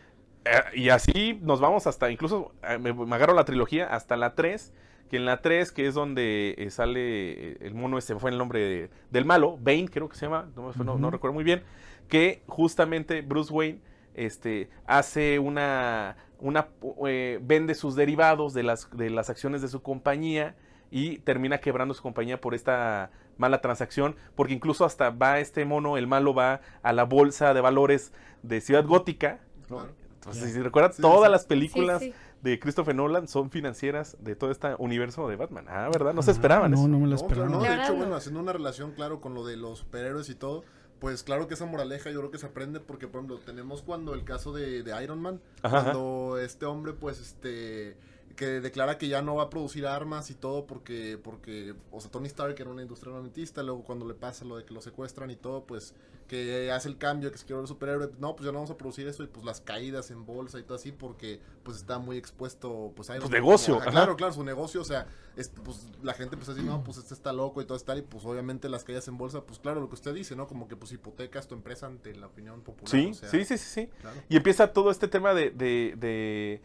[0.44, 4.34] Eh, y así nos vamos hasta, incluso eh, me, me agarro la trilogía hasta la
[4.36, 4.72] 3,
[5.10, 8.60] que en la 3, que es donde eh, sale el mono, ese fue el nombre
[8.60, 11.10] de- del malo, Bane creo que se llama, no, no- no Ujú.
[11.10, 11.62] recuerdo muy bien,
[12.08, 13.80] que justamente Bruce Wayne
[14.14, 16.68] este, hace una, una
[17.06, 20.56] eh, vende sus derivados de las, de las acciones de su compañía
[20.90, 25.96] y termina quebrando su compañía por esta mala transacción, porque incluso hasta va este mono,
[25.96, 29.38] el malo va a la bolsa de valores de Ciudad Gótica.
[29.68, 29.90] Claro.
[30.14, 31.32] Entonces, si recuerdan, Sí, todas sí.
[31.32, 32.14] las películas Sí, sí.
[32.42, 35.66] de Christopher Nolan son financieras de todo este universo de Batman.
[35.68, 36.12] Ah, ¿verdad?
[36.14, 36.88] No se esperaban no, eso.
[36.88, 37.48] no me lo No, claro, esperaba.
[37.48, 37.98] no, La de hecho, no.
[37.98, 40.64] bueno, haciendo una relación, claro, con lo de los superhéroes y todo,
[41.00, 44.14] pues claro que esa moraleja yo creo que se aprende porque, por ejemplo, tenemos cuando
[44.14, 45.92] el caso de, de Iron Man, Ajá, ajá.
[45.92, 47.96] cuando este hombre, pues, este,
[48.36, 52.10] que declara que ya no va a producir armas y todo porque, porque, o sea,
[52.10, 55.30] Tony Stark era una industria armamentista, luego cuando le pasa lo de que lo secuestran
[55.30, 55.94] y todo, pues,
[56.28, 58.76] que hace el cambio, que se quiere ver superhéroe, no, pues ya no vamos a
[58.76, 62.16] producir eso y pues las caídas en bolsa y todo así porque, pues, está muy
[62.18, 66.12] expuesto, pues, Iron Pues, negocio, ajá, claro, claro, su negocio, o sea, es, pues la
[66.14, 68.84] gente pues así, no, pues este está loco y todo está, y pues obviamente las
[68.84, 70.46] caídas en bolsa, pues claro, lo que usted dice, ¿no?
[70.46, 72.90] Como que pues hipotecas tu empresa ante la opinión popular.
[72.90, 73.90] Sí, o sea, sí, sí, sí, sí.
[74.00, 74.16] claro.
[74.28, 76.60] Y empieza todo este tema de, de, de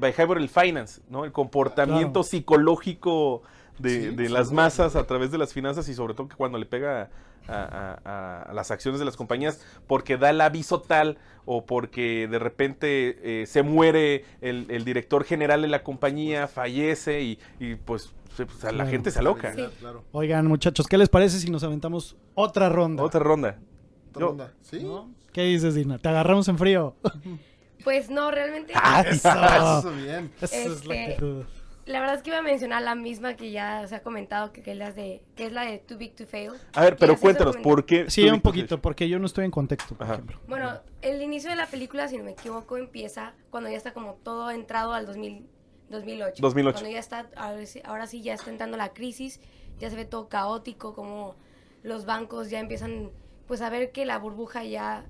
[0.00, 1.24] behavioral finance, ¿no?
[1.24, 2.24] El comportamiento Claro.
[2.24, 3.42] psicológico
[3.78, 6.58] de, Sí, de las masas a través de las finanzas y sobre todo que cuando
[6.58, 7.10] le pega
[7.48, 11.66] a, a- a- a las acciones de las compañías porque da el aviso tal o
[11.66, 17.38] porque de repente eh, se muere el, el director general de la compañía, fallece y,
[17.58, 18.90] y, pues se- pues, a la Claro.
[18.90, 19.52] gente se aloca.
[19.54, 19.64] Sí.
[20.12, 23.02] Oigan, muchachos, ¿qué les parece si nos aventamos otra ronda?
[23.02, 23.58] Otra ronda.
[24.10, 24.52] Otra Yo- ronda.
[24.62, 24.82] Sí.
[24.82, 25.10] ¿No?
[25.32, 25.98] ¿Qué dices, Dina?
[25.98, 26.94] ¿Te agarramos en frío?
[27.84, 28.72] Pues no, realmente.
[28.76, 29.28] Ah, Eso.
[29.28, 30.30] Eso bien.
[30.40, 31.44] Esa es la Este, actitud.
[31.84, 34.62] La verdad es que iba a mencionar la misma que ya se ha comentado, que,
[34.62, 36.52] que es, la de, que es la de Too Big to Fail.
[36.74, 38.08] A ver, pero cuéntanos, ¿por qué?
[38.08, 40.14] Sí, un poquito, porque yo no estoy en contexto, por Ajá.
[40.14, 40.38] ejemplo.
[40.46, 44.14] Bueno, el inicio de la película, si no me equivoco, empieza cuando ya está como
[44.14, 45.44] todo entrado al 2000,
[45.90, 46.40] 2008.
[46.40, 46.74] 2008.
[46.74, 49.40] Cuando ya está, ahora sí, ahora sí ya está entrando la crisis,
[49.80, 51.34] ya se ve todo caótico, como
[51.82, 53.10] los bancos ya empiezan
[53.48, 55.04] pues a ver que la burbuja ya,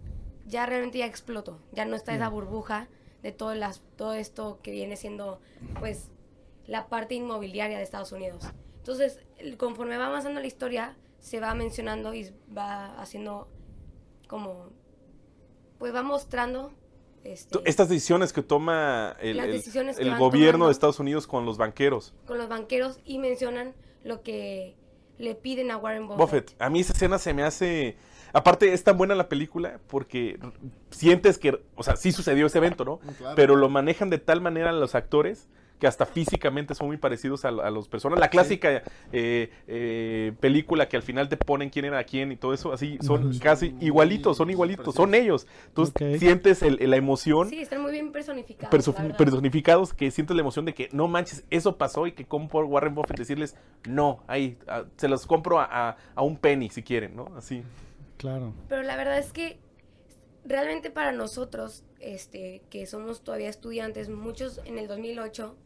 [0.46, 1.60] ya realmente ya explotó.
[1.72, 2.88] Ya no está esa burbuja
[3.22, 5.38] de todo, las, todo esto que viene siendo
[5.78, 6.08] pues
[6.72, 8.46] la parte inmobiliaria de Estados Unidos.
[8.78, 9.20] Entonces,
[9.58, 13.46] conforme va avanzando la historia, se va mencionando y va haciendo
[14.26, 14.70] como,
[15.78, 16.72] pues va mostrando
[17.24, 20.66] este, Estas decisiones que toma el, que gobierno tomando.
[20.66, 22.14] de Estados Unidos con los banqueros.
[22.26, 24.74] con los banqueros y mencionan lo que
[25.18, 26.18] le piden a Warren Buffett.
[26.18, 26.54] Buffett.
[26.58, 27.98] A mí esa escena se me hace...
[28.32, 30.40] Aparte, es tan buena la película porque
[30.90, 31.62] sientes que...
[31.76, 32.98] O sea, sí sucedió ese evento, ¿no?
[33.18, 33.36] Claro.
[33.36, 35.48] Pero lo manejan de tal manera los actores
[35.82, 38.20] que hasta físicamente son muy parecidos a, a las personas.
[38.20, 42.54] La clásica eh, eh, película que al final te ponen quién era quién y todo
[42.54, 45.48] eso, así son casi igualitos, son igualitos, son ellos.
[45.66, 48.72] Entonces sientes el- la emoción Sí, están muy bien personificados.
[48.72, 52.46] perso- personificados que sientes la emoción de que no manches, eso pasó y que como
[52.46, 53.56] por Warren Buffett decirles,
[53.88, 57.26] no, ahí, ah, se los compro a, a- a un penny si quieren, ¿no?
[57.36, 57.64] Así.
[58.18, 58.52] Claro.
[58.68, 59.58] Pero la verdad es que
[60.44, 65.56] realmente para nosotros, este, que somos todavía estudiantes, muchos en el 2008,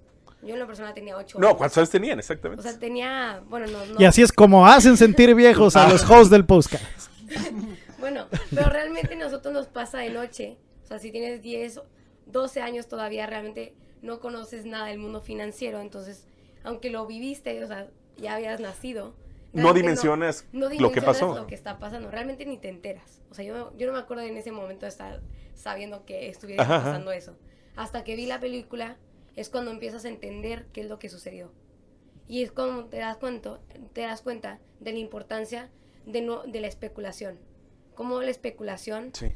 [0.42, 2.61] yo en lo personal tenía 8 No, ¿cuántos años tenían exactamente?
[2.61, 4.01] O sea, tenía, bueno, no, no.
[4.01, 6.85] Y así es como hacen sentir viejos a los hosts del podcast.
[7.99, 10.59] Bueno, pero realmente nosotros nos pasa de noche.
[10.85, 11.81] O sea, si tienes 10,
[12.27, 16.29] 12 años todavía realmente no conoces nada del mundo financiero, entonces,
[16.62, 19.14] aunque lo viviste, o sea, ya habías nacido.
[19.53, 21.35] No dimensionas no lo que dimensionas pasó.
[21.35, 23.22] lo que está pasando, realmente ni te enteras.
[23.31, 25.20] O sea, yo, yo no me acuerdo en ese momento de estar
[25.55, 26.85] sabiendo que estuviera Ajá, ajá.
[26.85, 27.37] pasando eso.
[27.75, 28.99] Hasta que vi la película
[29.37, 31.53] es cuando empiezas a entender qué es lo que sucedió.
[32.29, 33.61] Y es cuando te das cuenta,
[33.92, 35.70] te das cuenta de la importancia
[36.07, 37.38] de, no, de la especulación.
[37.94, 39.33] Cómo la especulación Sí.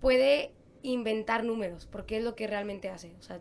[0.00, 3.14] puede inventar números, porque es lo que realmente hace.
[3.18, 3.40] O sea,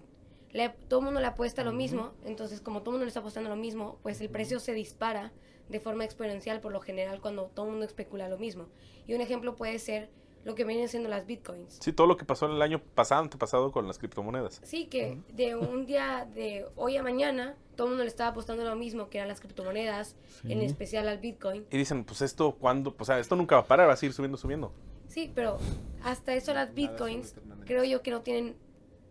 [0.51, 3.19] le- todo el mundo le apuesta lo mismo, entonces como todo el mundo le está
[3.19, 5.33] apostando lo mismo, pues el precio se dispara
[5.69, 8.67] de forma exponencial por lo general cuando todo el mundo especula lo mismo.
[9.07, 10.09] Y un ejemplo puede ser
[10.43, 11.77] lo que vienen siendo las bitcoins.
[11.79, 14.59] Sí, todo lo que pasó en el año pasado, antepasado con las criptomonedas.
[14.63, 18.63] Sí, que de un día de hoy a mañana, todo el mundo le estaba apostando
[18.63, 21.65] lo mismo, que eran las criptomonedas, en especial al bitcoin.
[21.71, 22.95] Y dicen, pues esto, ¿cuándo?
[22.99, 24.73] O sea, esto nunca va a parar, va a seguir subiendo, subiendo.
[25.07, 25.57] Sí, pero
[26.03, 28.55] hasta eso las bitcoins, creo yo que no tienen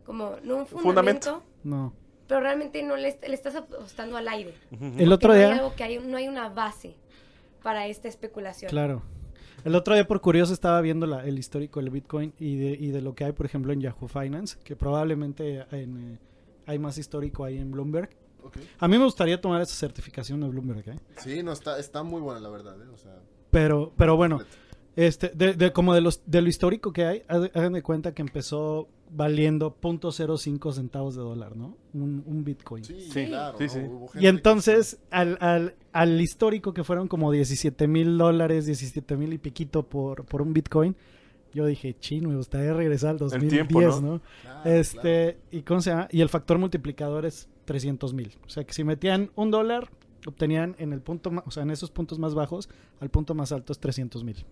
[0.05, 0.81] como, no un Fundamento.
[1.31, 1.92] fundamento, No.
[2.27, 4.53] pero realmente no le, le estás apostando al aire.
[4.99, 6.97] El otro Porque no hay día, algo que hay, no hay una base
[7.62, 8.68] para esta especulación.
[8.68, 9.03] claro.
[9.64, 12.88] El otro día por curioso estaba viendo la- el histórico del Bitcoin y de, y
[12.90, 16.18] de lo que hay, por ejemplo, en Yahoo Finance, que probablemente en, eh,
[16.66, 18.11] hay más histórico ahí en Bloomberg.
[18.81, 20.98] A mí me gustaría tomar esa certificación de Bloomberg, ¿eh?
[21.18, 22.88] Sí, no, está, está muy buena la verdad, ¿eh?
[22.92, 23.20] O sea,
[23.51, 24.62] Pero, pero bueno, completa.
[24.97, 28.23] Este, de, de- como de, los, de lo histórico que hay, hagan de cuenta que
[28.23, 31.77] empezó valiendo .05 centavos de dólar, ¿no?
[31.95, 32.85] Un, un Bitcoin.
[32.85, 33.59] Sí, Sí, claro.
[33.59, 33.79] sí,
[34.15, 39.33] Y que- entonces, al, al, al histórico que fueron como 17 mil dólares, 17 mil
[39.33, 40.97] y piquito por, por un Bitcoin,
[41.55, 44.01] yo dije, chino, me gustaría regresar al 2010, tiempo, ¿no?
[44.15, 44.21] ¿no?
[44.41, 46.09] Claro, este, ¿y cómo se llama?
[46.11, 48.33] Y el factor multiplicador es 300 mil.
[48.47, 49.91] O sea, que si metían un dólar,
[50.27, 53.75] obtenían en el punto, o sea, en esos puntos más bajos, al punto más alto
[53.75, 54.47] es 300 mil.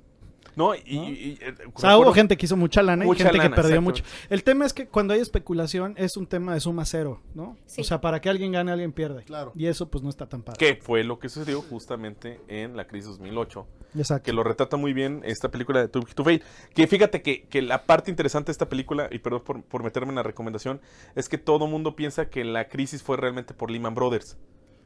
[0.57, 0.79] No, y...
[0.97, 1.05] ¿No?
[1.05, 3.51] y- y, eh, O sea, hubo gente que hizo mucha lana Mucha y gente lana,
[3.51, 4.03] que perdió mucho.
[4.29, 7.57] El tema es que cuando hay especulación es un tema de suma cero, ¿no?
[7.67, 7.81] Sí.
[7.81, 9.23] O sea, para que alguien gane, alguien pierde.
[9.25, 9.53] Claro.
[9.55, 10.59] Y eso pues no está tan padre.
[10.59, 13.67] Que fue lo que sucedió justamente en la crisis 2008.
[13.93, 14.23] Exacto.
[14.25, 16.43] que lo retrata muy bien esta película de Too Big to Fail.
[16.75, 20.11] Que fíjate que, que la parte interesante de esta película, y perdón por, por meterme
[20.11, 20.81] en la recomendación,
[21.17, 24.37] es que todo mundo piensa que la crisis fue realmente por Lehman Brothers.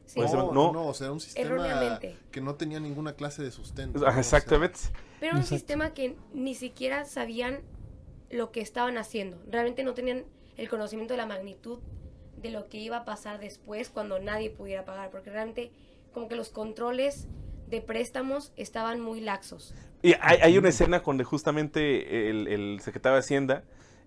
[0.05, 0.15] Sí.
[0.19, 0.71] Pues, No, no.
[0.71, 1.99] no, o sea, era un sistema
[2.31, 3.99] que no tenía ninguna clase de sustento.
[3.99, 4.05] ¿no?
[4.07, 4.79] O sea, Exactamente.
[5.19, 5.55] Pero era un Exacto.
[5.57, 7.59] sistema que ni siquiera sabían
[8.29, 9.37] lo que estaban haciendo.
[9.49, 10.25] Realmente no tenían
[10.57, 11.79] el conocimiento de la magnitud
[12.41, 15.09] de lo que iba a pasar después cuando nadie pudiera pagar.
[15.09, 15.71] Porque realmente
[16.13, 17.27] como que los controles
[17.69, 19.73] de préstamos estaban muy laxos.
[20.03, 23.63] Y hay, hay una escena donde justamente el, el secretario de Hacienda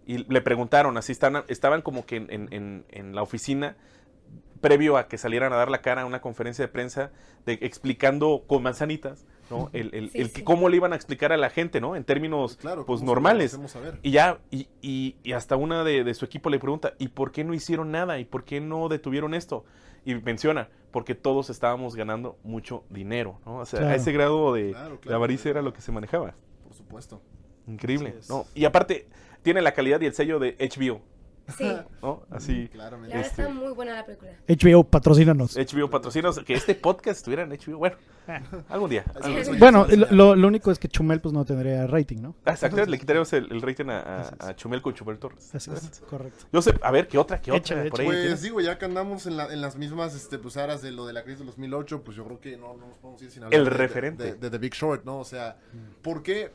[0.06, 3.76] y le preguntaron, así están, estaban como que en, en- en- en la oficina
[4.60, 7.10] previo a que salieran a dar la cara a una conferencia de prensa
[7.46, 9.70] de, explicando con manzanitas, ¿no?
[9.72, 10.32] El, el- Sí, el sí.
[10.34, 11.96] que cómo le iban a explicar a la gente, ¿no?
[11.96, 13.58] En términos Claro, pues ¿cómo se lo normales.
[14.02, 17.32] Y ya, y, y- y hasta una de, de su equipo le pregunta, ¿y por
[17.32, 18.18] qué no hicieron nada?
[18.18, 19.64] ¿Y por qué no detuvieron esto?
[20.04, 23.58] Y menciona, porque todos estábamos ganando mucho dinero, ¿no?
[23.58, 23.92] O sea, Claro.
[23.94, 25.16] a ese grado de, Claro, de claro.
[25.16, 26.34] avaricia era lo que se manejaba.
[26.64, 27.20] Por supuesto.
[27.66, 28.14] Increíble.
[28.28, 28.46] ¿no?
[28.54, 29.08] Y aparte,
[29.42, 31.00] tiene la calidad y el sello de HBO,
[31.56, 32.22] Sí, la ¿no?
[32.30, 33.16] Así, Claramente.
[33.16, 34.32] verdad Este- está muy buena la película.
[34.48, 35.56] HBO, patrocínanos.
[35.56, 35.88] HBO
[36.32, 37.96] sea, que este podcast estuviera en HBO, bueno,
[38.68, 39.04] algún día.
[39.14, 39.58] Así algún día.
[39.58, 42.34] Bueno, lo, lo- único es que Chumel pues no tendría rating, ¿no?
[42.44, 45.54] Ah, Exactamente, le quitaremos el, el rating a, Chumel con Chumel Torres.
[45.54, 46.44] Así es, correcto.
[46.52, 47.40] Yo sé, a ver, ¿qué otra?
[47.40, 47.58] ¿Qué otra?
[47.76, 50.56] Échale, Por ahí Pues digo, ya que andamos en, la- en las mismas este, pues,
[50.56, 52.98] aras de lo de la crisis del 2008, pues yo creo que no, no nos
[52.98, 54.24] podemos ir sin hablar El de- de- referente.
[54.24, 55.18] De, de The Big Short, ¿no?
[55.18, 55.56] O sea,
[56.02, 56.50] ¿por qué?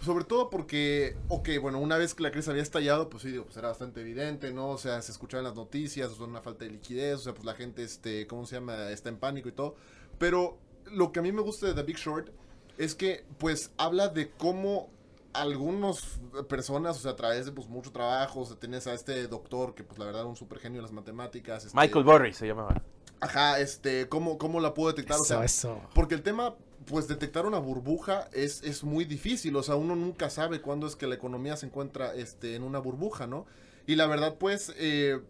[0.00, 3.44] Sobre todo porque, ok, bueno, una vez que la crisis había estallado, pues sí, digo,
[3.44, 4.70] pues era bastante evidente, ¿no?
[4.70, 7.44] O sea, se escuchaban las noticias, o sea, una falta de liquidez, o sea, pues
[7.44, 8.90] la gente, este, ¿cómo se llama?
[8.90, 9.74] Está en pánico y todo.
[10.18, 10.58] Pero
[10.92, 12.30] lo que a mí me gusta de The Big Short
[12.76, 14.88] es que, pues, habla de cómo
[15.32, 19.26] algunas personas, o sea, a través de, pues, mucho trabajo, o sea, tienes a este
[19.26, 21.64] doctor que, pues, la verdad, era un super genio de las matemáticas.
[21.64, 22.80] este, Michael Burry se llamaba.
[23.20, 25.18] Ajá, este, ¿cómo, cómo la puedo detectar?
[25.18, 25.80] o sea, eso.
[25.92, 26.54] porque el tema,
[26.88, 30.96] pues detectar una burbuja es, es muy difícil, o sea, uno nunca sabe cuándo es
[30.96, 33.46] que la economía se encuentra este, en una burbuja, ¿no?
[33.86, 35.20] Y la verdad, pues, eh,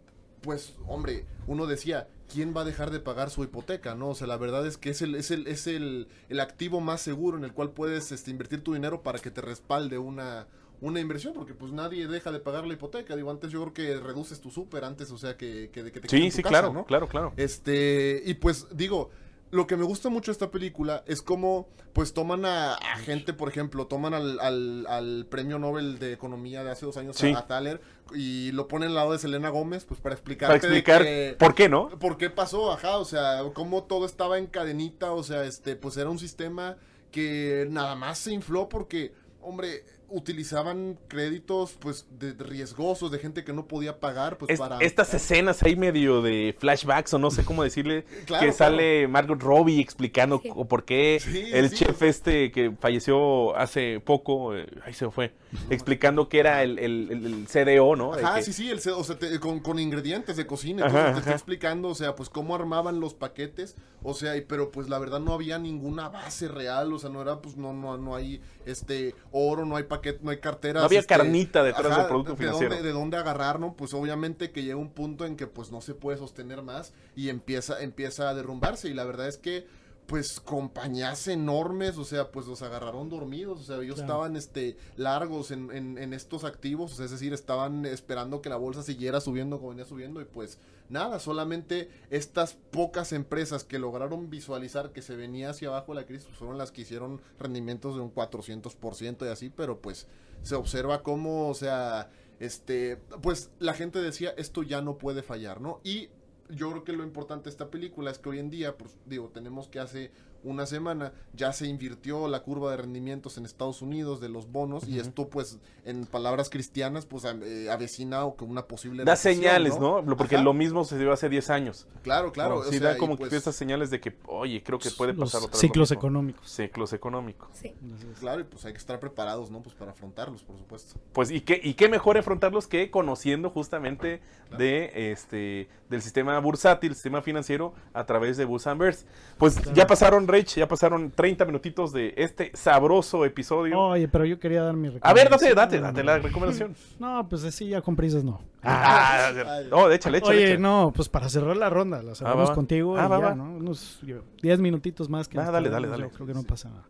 [0.41, 4.11] pues, hombre, uno decía, ¿quién va a dejar de pagar su hipoteca, no?
[4.11, 7.01] O sea, la verdad es que es el, es el, es el, el activo más
[7.01, 10.47] seguro en el cual puedes este, invertir tu dinero para que te respalde una,
[10.81, 13.17] una inversión, porque pues nadie deja de pagar la hipoteca.
[13.17, 16.09] Digo, antes yo creo que reduces tu súper antes, o sea, que, que, que te
[16.09, 16.85] Sí, tu sí, casa, claro, ¿no?
[16.85, 17.33] claro, claro.
[17.37, 19.11] Este, y pues digo,
[19.51, 23.33] lo que me gusta mucho de esta película es cómo, pues, toman a, a gente,
[23.33, 27.33] por ejemplo, toman al, al- al premio Nobel de Economía de hace dos años, Sí.
[27.33, 27.81] a, a Thaler,
[28.15, 31.55] y lo ponen al lado de Selena Gómez, pues, para explicarte Para explicar que- por
[31.55, 31.89] qué, ¿no?
[31.99, 32.73] ¿Por qué pasó?
[32.73, 36.77] Ajá, o sea, cómo todo estaba en cadenita, o sea, este, pues era un sistema
[37.11, 43.45] que nada más se infló porque, hombre, utilizaban créditos, pues, de, de riesgosos, de gente
[43.45, 44.79] que no podía pagar, pues, Es- para...
[44.79, 49.41] Estas escenas ahí medio de flashbacks o no sé cómo decirle, Claro, que sale Margot
[49.43, 50.51] Robbie explicando Sí.
[50.55, 51.77] o por qué Sí, el sí.
[51.77, 55.33] chef este que falleció hace poco, eh, ahí se fue,
[55.71, 58.13] explicando que era el, el- el- el CDO, ¿no?
[58.13, 60.87] Que- sí, sí, el, o sea, te- con, con ingredientes de cocina.
[60.87, 63.77] Ajá, Entonces te está explicando, o sea, pues cómo armaban los paquetes.
[64.03, 66.93] O sea, y- pero pues la verdad no había ninguna base real.
[66.93, 70.31] O sea, no era, pues no, no, no hay este oro, no hay paquete, no
[70.31, 70.83] hay carteras.
[70.83, 72.75] No había este, carnita detrás del producto de financiero.
[72.75, 73.75] Dónde, de dónde agarrar, ¿no?
[73.75, 77.29] Pues obviamente que llega un punto en que pues no se puede sostener más y
[77.29, 78.89] empieza, empieza a derrumbarse.
[78.89, 79.67] Y la verdad es que
[80.07, 84.07] pues compañías enormes, o sea, pues los agarraron dormidos, o sea, ellos Claro.
[84.13, 88.49] estaban este largos en, en- en estos activos, o sea, es decir, estaban esperando que
[88.49, 90.57] la bolsa siguiera subiendo como venía subiendo y pues
[90.89, 96.27] nada, solamente estas pocas empresas que lograron visualizar que se venía hacia abajo la crisis
[96.27, 100.07] pues, fueron las que hicieron rendimientos de un 400% y así, pero pues
[100.43, 105.61] se observa cómo, o sea, este, pues la gente decía, esto ya no puede fallar,
[105.61, 105.81] ¿no?
[105.85, 106.09] Y
[106.51, 109.29] yo creo que lo importante de esta película es que hoy en día, pues digo,
[109.29, 110.11] tenemos que hace
[110.45, 114.87] una semana ya se invirtió la curva de rendimientos en Estados Unidos de los bonos
[114.89, 119.17] y esto pues en palabras cristianas pues a- eh, avecina o que una posible Da
[119.17, 120.05] señales, ¿no?
[120.17, 120.45] Porque Ajá.
[120.45, 121.87] lo mismo se dio hace 10 años.
[122.03, 122.57] Claro, claro.
[122.57, 122.61] ¿no?
[122.61, 125.15] o Sí, sea, da como pues, que estas señales de que, oye, creo que puede
[125.15, 126.51] pasar otra ciclos económicos.
[126.51, 127.49] Ciclos económicos.
[127.55, 127.75] Sí.
[128.21, 129.61] Claro, y pues hay que estar preparados, ¿no?
[129.63, 130.99] Pues para afrontarlos, por supuesto.
[131.13, 134.21] Pues, ¿y qué, y qué mejor enfrentarlos que conociendo justamente
[134.57, 139.07] de este del sistema bursátil, sistema financiero, a través de Bulls and Bears.
[139.39, 143.79] Pues ya pasaron, Rich, ya pasaron 30 minutitos de este sabroso episodio.
[143.81, 145.55] Oye, pero yo quería dar mi a ver, date, recomendación.
[145.57, 146.75] date, date la recomendación.
[146.99, 148.41] No, pues así ya con prisas no.
[148.63, 149.33] Ah,
[149.71, 150.37] no, échale, échale.
[150.37, 150.59] Oye, échale.
[150.59, 152.55] no, pues para cerrar la ronda, la cerramos va, va.
[152.55, 153.35] contigo Ah, y va, ya, va.
[153.35, 153.57] ¿no?
[153.57, 156.09] Unos yo, 10 minutitos más que Ah, dale, dale, dale.
[156.11, 156.85] creo que no pasa nada.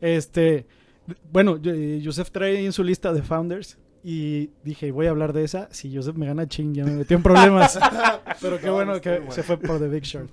[0.00, 0.66] Este,
[1.32, 5.44] bueno, eh, Joseph trae en su lista de founders y dije, voy a hablar de
[5.44, 5.68] esa.
[5.72, 7.78] Si Joseph me gana ching, ya me metió en problemas.
[8.40, 10.30] Pero qué No, bueno que se fue por The Big Short.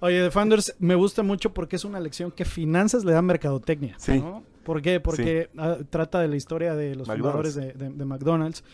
[0.00, 3.94] Oye, The Founders me gusta mucho porque es una lección que finanzas le da mercadotecnia.
[3.98, 4.18] Sí.
[4.18, 4.42] ¿no?
[4.64, 5.00] ¿Por qué?
[5.00, 7.52] Porque ah, trata de la historia de los McDonald's.
[7.52, 8.64] fundadores de, de- de McDonald's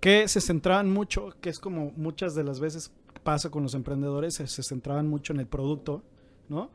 [0.00, 2.90] que se centraban mucho, que es como muchas de las veces
[3.22, 6.02] pasa con los emprendedores, se, se centraban mucho en el producto,
[6.48, 6.70] ¿no?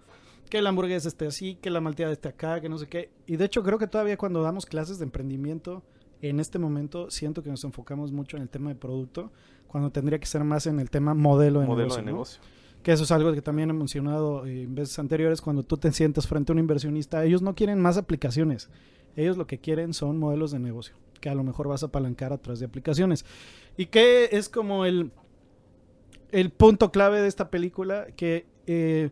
[0.49, 3.09] Que la hamburguesa esté así, que la malteada esté acá, que no sé qué.
[3.25, 5.83] Y de hecho creo que todavía cuando damos clases de emprendimiento,
[6.21, 9.31] en este momento siento que nos enfocamos mucho en el tema de producto,
[9.67, 12.05] cuando tendría que ser más en el tema modelo de Modelo negocio.
[12.05, 12.66] de ¿no?
[12.87, 15.91] Que eso es algo que también he mencionado eh, en veces anteriores, cuando tú te
[15.91, 18.69] sientas frente a un inversionista, ellos no quieren más aplicaciones,
[19.17, 22.31] ellos lo que quieren son modelos de negocio, que a lo mejor vas a apalancar
[22.31, 23.25] a través de aplicaciones.
[23.75, 25.11] Y que es como el,
[26.31, 29.09] el punto clave de esta película, que eh,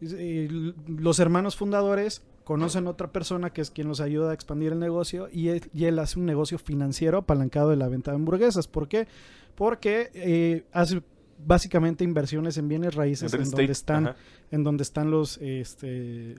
[0.00, 4.78] eh, los hermanos fundadores conocen otra persona que es quien los ayuda a expandir el
[4.78, 8.66] negocio y él, hace un negocio financiero apalancado de la venta de hamburguesas.
[8.66, 9.08] ¿Por qué?
[9.56, 11.02] Porque hace
[11.46, 14.16] básicamente inversiones en bienes raíces En donde están ajá.
[14.50, 16.34] en donde están los este,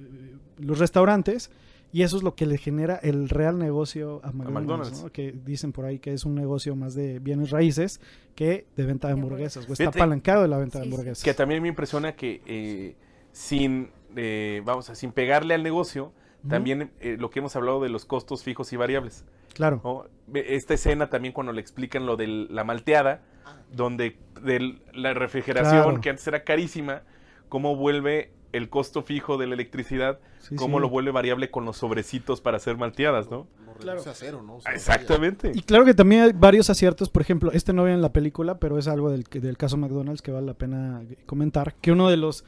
[0.57, 1.49] los restaurantes
[1.93, 5.03] y eso es lo que le genera el real negocio a McDonald's, McDonald's.
[5.03, 5.11] ¿no?
[5.11, 7.99] que dicen por ahí que es un negocio más de bienes raíces
[8.35, 11.23] que de venta de hamburguesas o está Fíjate apalancado de la venta de Sí, hamburguesas.
[11.23, 12.95] Que también me impresiona que eh,
[13.33, 16.13] sin, eh, vamos a, sin pegarle al negocio,
[16.47, 19.25] también eh, lo que hemos hablado de los costos fijos y variables.
[19.53, 20.09] Claro.
[20.33, 23.21] Esta escena también cuando le explican lo de la malteada,
[23.71, 26.01] donde de la refrigeración, Claro.
[26.01, 27.03] que antes era carísima,
[27.49, 30.81] cómo vuelve el costo fijo de la electricidad, Sí, cómo sí.
[30.81, 33.47] lo vuelve variable con los sobrecitos para hacer malteadas, ¿no?
[33.65, 33.99] Lo Claro.
[33.99, 34.55] reduce a cero, ¿no?
[34.57, 35.51] O sea, Exactamente.
[35.55, 38.57] Y claro que también hay varios aciertos, por ejemplo, este no viene en la película,
[38.59, 42.17] pero es algo del, del caso McDonald's que vale la pena comentar, que uno de
[42.17, 42.43] los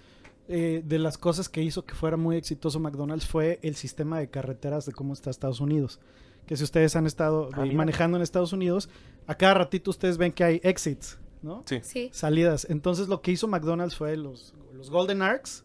[0.49, 4.29] eh, de las cosas que hizo que fuera muy exitoso McDonald's fue el sistema de
[4.29, 6.01] carreteras de cómo está Estados Unidos.
[6.45, 8.89] Que si ustedes han estado Ah, manejando en Estados Unidos,
[9.27, 11.63] a cada ratito ustedes ven que hay exits, ¿no?
[11.65, 11.79] Sí.
[11.83, 12.09] Sí.
[12.13, 12.67] Salidas.
[12.69, 15.63] Entonces lo que hizo McDonald's fue los, los Golden Arcs,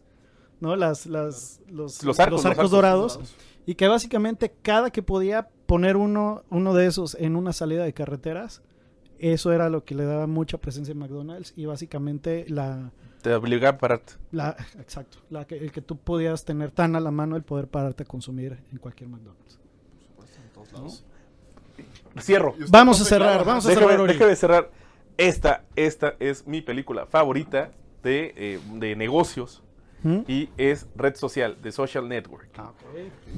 [0.61, 0.75] ¿no?
[0.75, 3.19] Las, las, los, Los arcos, los arcos dorados.
[3.65, 7.93] Y que básicamente cada que podía poner uno, uno de esos en una salida de
[7.93, 8.61] carreteras,
[9.19, 13.69] eso era lo que le daba mucha presencia en McDonald's y básicamente la, Te obliga
[13.69, 14.13] a pararte.
[14.31, 17.67] la exacto, la que, el que tú podías tener tan a la mano el poder
[17.67, 19.59] pararte a consumir en cualquier McDonald's.
[20.63, 21.05] En todos lados.
[22.19, 22.55] Cierro.
[22.69, 24.71] Vamos a cerrar, claro, vamos a Déjame, cerrar, déjame cerrar.
[25.17, 27.71] Esta, esta es mi película favorita
[28.03, 29.63] de, eh, de negocios.
[30.01, 30.19] ¿Mm?
[30.27, 32.47] y es red social, de social network.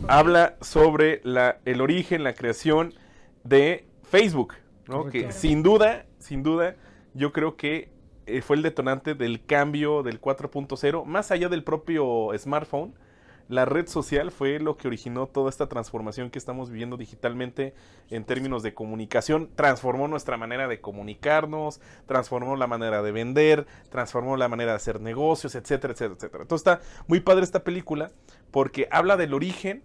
[0.07, 2.93] Habla sobre la, el origen, la creación
[3.43, 4.53] de Facebook,
[4.87, 5.05] ¿no?
[5.05, 5.27] Correcto.
[5.27, 6.75] que sin duda, sin duda,
[7.15, 7.89] yo creo que
[8.27, 12.93] eh, fue el detonante del cambio del 4.0, más allá del propio smartphone.
[13.51, 17.73] La red social fue lo que originó toda esta transformación que estamos viviendo digitalmente
[18.09, 19.49] en términos de comunicación.
[19.55, 25.01] Transformó nuestra manera de comunicarnos, transformó la manera de vender, transformó la manera de hacer
[25.01, 26.43] negocios, etcétera, etcétera, etcétera.
[26.43, 28.13] Entonces está muy padre esta película
[28.51, 29.83] porque habla del origen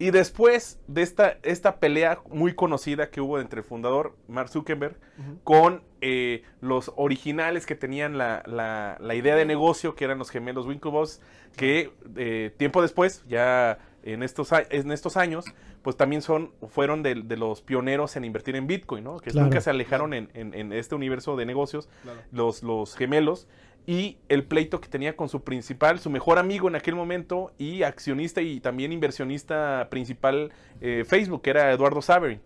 [0.00, 4.98] y después de esta, esta pelea muy conocida que hubo entre el fundador, Mark Zuckerberg,
[5.44, 10.30] con eh, los originales que tenían la, la- la idea de negocio, que eran los
[10.30, 11.20] gemelos Winklevoss,
[11.56, 15.44] que eh, tiempo después, ya en estos, en estos años,
[15.82, 19.18] pues también son, fueron de, de los pioneros en invertir en Bitcoin, ¿no?
[19.18, 19.46] Que Claro.
[19.46, 22.20] nunca se alejaron en, en- en este universo de negocios, Claro.
[22.30, 23.48] los, los gemelos,
[23.88, 27.82] y el pleito que tenía con su principal, su mejor amigo en aquel momento, y
[27.82, 32.40] accionista y también inversionista principal eh, Facebook, que era Eduardo Saverin.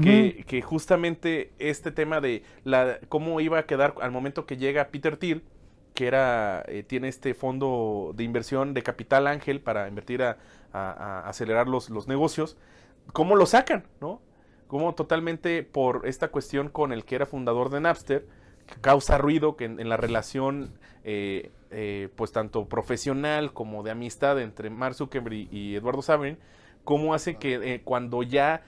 [0.00, 4.88] Que, que justamente este tema de la cómo iba a quedar al momento que llega
[4.88, 5.44] Peter Thiel,
[5.94, 10.38] que era eh, tiene este fondo de inversión de capital ángel para invertir a,
[10.72, 12.56] a- a acelerar los, los negocios,
[13.12, 14.20] cómo lo sacan, ¿no?
[14.66, 18.26] Cómo totalmente por esta cuestión con el que era fundador de Napster,
[18.66, 20.72] que causa ruido que en, en la relación,
[21.04, 26.38] eh, eh, pues tanto profesional como de amistad entre Mark Zuckerberg y, y Eduardo Saverin,
[26.82, 28.62] cómo hace que eh, cuando ya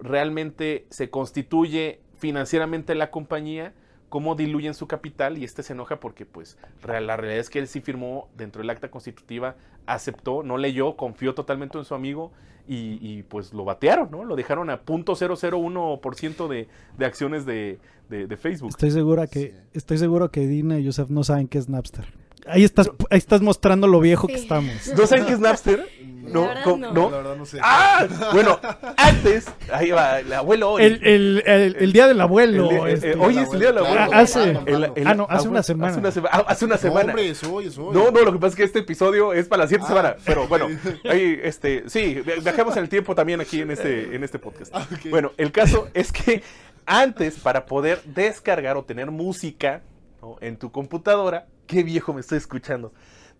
[0.00, 3.72] realmente se constituye financieramente la compañía,
[4.08, 7.58] cómo diluyen su capital y este se enoja porque pues real- la realidad es que
[7.60, 12.32] él sí firmó dentro del acta constitutiva, aceptó, no leyó, confió totalmente en su amigo
[12.68, 14.24] y, y, pues lo batearon, ¿no?
[14.24, 17.78] Lo dejaron a .001% de, de acciones de,
[18.08, 18.70] de- de Facebook.
[18.70, 22.06] Estoy segura que, estoy seguro que Dina y Joseph no saben qué es Napster.
[22.50, 24.74] Ahí estás, ahí estás mostrando lo viejo que estamos.
[24.96, 25.86] ¿No saben qué es Napster?
[26.22, 27.10] La verdad, ¿Cómo- no.
[27.10, 27.58] La verdad no sé.
[27.60, 28.60] Ah, bueno,
[28.96, 30.82] antes, ahí va, el abuelo hoy.
[30.84, 32.86] El, el, el, el día del abuelo.
[32.86, 33.14] Eh, este.
[33.14, 34.00] hoy es el día del abuelo.
[34.00, 35.90] Ah, hace- claro, El- el- Ah, no, hace abuelo- una semana.
[35.90, 37.06] Hace una, sema- ah, hace una No, semana.
[37.12, 37.92] hombre, es hoy, es hoy.
[37.92, 39.96] No, no, lo que pasa es que este episodio es para la siguiente Ah.
[39.96, 40.16] semana.
[40.24, 40.68] Pero bueno,
[41.10, 44.70] ahí, este, sí, viajamos en el tiempo también aquí en este, en este podcast.
[44.74, 44.86] Ah.
[45.08, 46.42] Bueno, el caso es que
[46.86, 49.82] antes, para poder descargar o tener música
[50.22, 50.36] ¿no?
[50.40, 52.92] en tu computadora, qué viejo me estoy escuchando,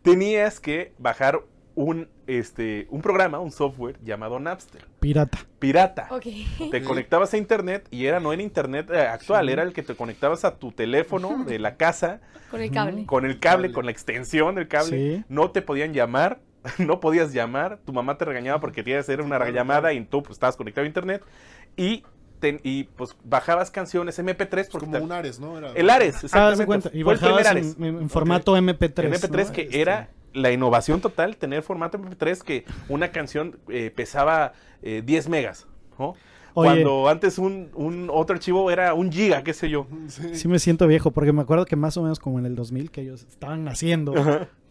[0.03, 1.41] tenías que bajar
[1.75, 5.39] un, este, un programa, un software llamado Napster, Pirata.
[5.59, 6.09] pirata.
[6.11, 6.27] Ok.
[6.71, 9.95] Te conectabas a internet y era no en internet eh, actual, era el que te
[9.97, 12.21] conectabas a tu teléfono de la casa
[12.51, 13.07] Con el cable.
[13.07, 13.73] con el cable, Cable.
[13.73, 15.17] con la extensión del cable.
[15.19, 15.25] Sí.
[15.29, 16.41] No te podían llamar,
[16.79, 20.33] no podías llamar, tu mamá te regañaba porque querías hacer una llamada y tú pues,
[20.37, 21.23] estabas conectado a internet
[21.77, 22.05] y,
[22.41, 25.57] ten- y pues bajabas canciones MP3 Es porque como te- un Ares, ¿no?
[25.59, 26.67] Era- el Ares, Ah, exactamente.
[26.67, 26.91] cuenta.
[26.93, 27.77] Y fue el bajabas Ares.
[27.79, 29.07] en, formato MP3.
[29.07, 29.53] En MP3 ¿no?
[29.53, 35.03] que Este, era la innovación total, tener formato MP3 que una canción eh, pesaba eh,
[35.05, 35.67] 10 megas,
[35.99, 36.15] ¿no?
[36.55, 36.69] Oye.
[36.83, 39.87] Cuando antes un, un otro archivo era un giga, qué sé yo.
[40.09, 40.35] Sí.
[40.35, 42.91] Sí me siento viejo, porque me acuerdo que más o menos como en el 2000
[42.91, 44.15] que ellos estaban naciendo,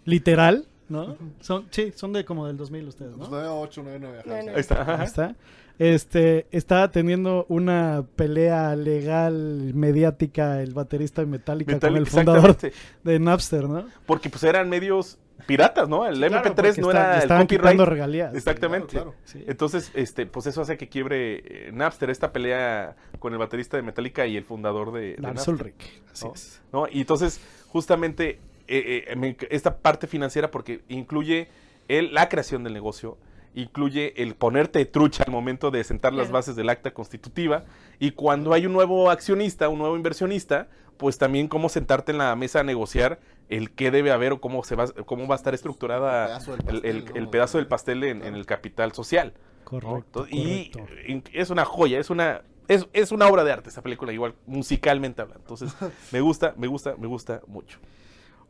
[0.05, 1.15] literal, ¿no?
[1.39, 3.27] Son, sí, son de como del 2000 ustedes, ¿no?
[3.29, 4.45] 98, 99, ajá, No, sí.
[4.47, 4.53] no.
[4.53, 4.95] Ahí está.
[4.99, 5.35] Ahí está.
[5.77, 12.57] Este, estaba teniendo una pelea legal, mediática, el baterista de Metallica, Metal- con el fundador
[13.03, 13.85] de Napster, ¿no?
[14.05, 15.17] Porque pues eran medios
[15.47, 16.05] piratas, ¿no?
[16.05, 17.79] El Claro, MP3 porque no está- era el copyright.
[17.79, 18.35] regalías.
[18.35, 18.87] Exactamente.
[18.89, 19.23] Claro, claro.
[19.23, 19.41] Sí.
[19.47, 23.83] Entonces, este, pues eso hace que quiebre eh, Napster, esta pelea con el baterista de
[23.83, 26.01] Metallica y el fundador de, de Lars Napster, Ulrich.
[26.11, 26.33] Así ¿no?
[26.33, 26.61] es.
[26.73, 26.87] ¿no?
[26.91, 31.47] Y entonces, justamente, eh, eh, esta parte financiera, porque incluye
[31.87, 33.17] el- la creación del negocio,
[33.55, 37.65] incluye el ponerte trucha al momento de sentar las bases del acta constitutiva,
[37.99, 40.67] y cuando hay un nuevo accionista, un nuevo inversionista,
[40.97, 44.63] pues también cómo sentarte en la mesa a negociar el qué debe haber o cómo
[44.63, 47.31] se va, cómo va a estar estructurada El pedazo del el, el- pastel, el ¿no?
[47.31, 49.33] pedazo del pastel en, en el capital social.
[49.63, 50.27] Correcto.
[50.29, 51.29] Y correcto.
[51.33, 55.23] es una joya, es una es, es una obra de arte esa película, igual musicalmente
[55.23, 55.41] hablando.
[55.41, 55.73] Entonces,
[56.11, 57.79] me gusta, me gusta, me gusta mucho.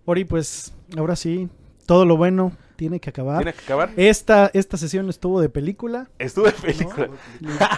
[0.09, 1.49] Ori, pues ahora sí,
[1.85, 3.43] todo lo bueno tiene que acabar.
[3.43, 3.91] Tiene que acabar.
[3.95, 7.09] Esta, esta sesión estuvo de película, Estuvo en película.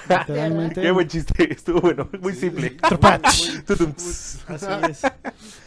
[0.08, 0.82] literalmente.
[0.82, 2.78] Qué buen chiste, estuvo bueno, muy simple.
[4.48, 5.02] Así es.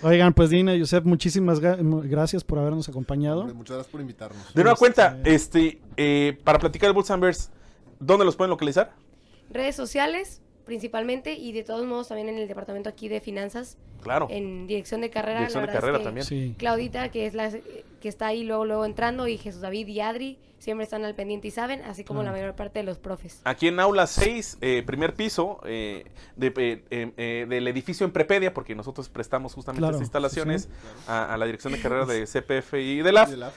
[0.03, 3.41] Oigan, pues Dina y Josep, muchísimas gracias por habernos acompañado.
[3.41, 4.55] Hombre, Muchas gracias por invitarnos.
[4.55, 7.51] De nueva Este- cuenta, este, eh, para platicar de Bulls and Bears,
[8.01, 8.95] ¿dónde los pueden localizar?
[9.51, 14.27] Redes sociales, principalmente y de todos modos también en el departamento aquí de finanzas, Claro.
[14.31, 15.41] en dirección de carrera.
[15.41, 16.27] Dirección la de es carrera que también.
[16.27, 16.55] Sí.
[16.59, 20.39] Claudita, que es la que está ahí luego luego entrando, y Jesús David y Adri
[20.59, 23.41] siempre están al pendiente y saben, así como la mayor parte de los profes.
[23.45, 26.05] Aquí en aula 6, eh, primer piso eh,
[26.37, 30.62] de, eh, eh, eh, del edificio en Prepedia, porque nosotros prestamos justamente Claro, estas instalaciones
[30.62, 30.69] sí,
[31.07, 33.29] a, a la dirección de carrera de CPF y de LAF.
[33.29, 33.53] Y de la-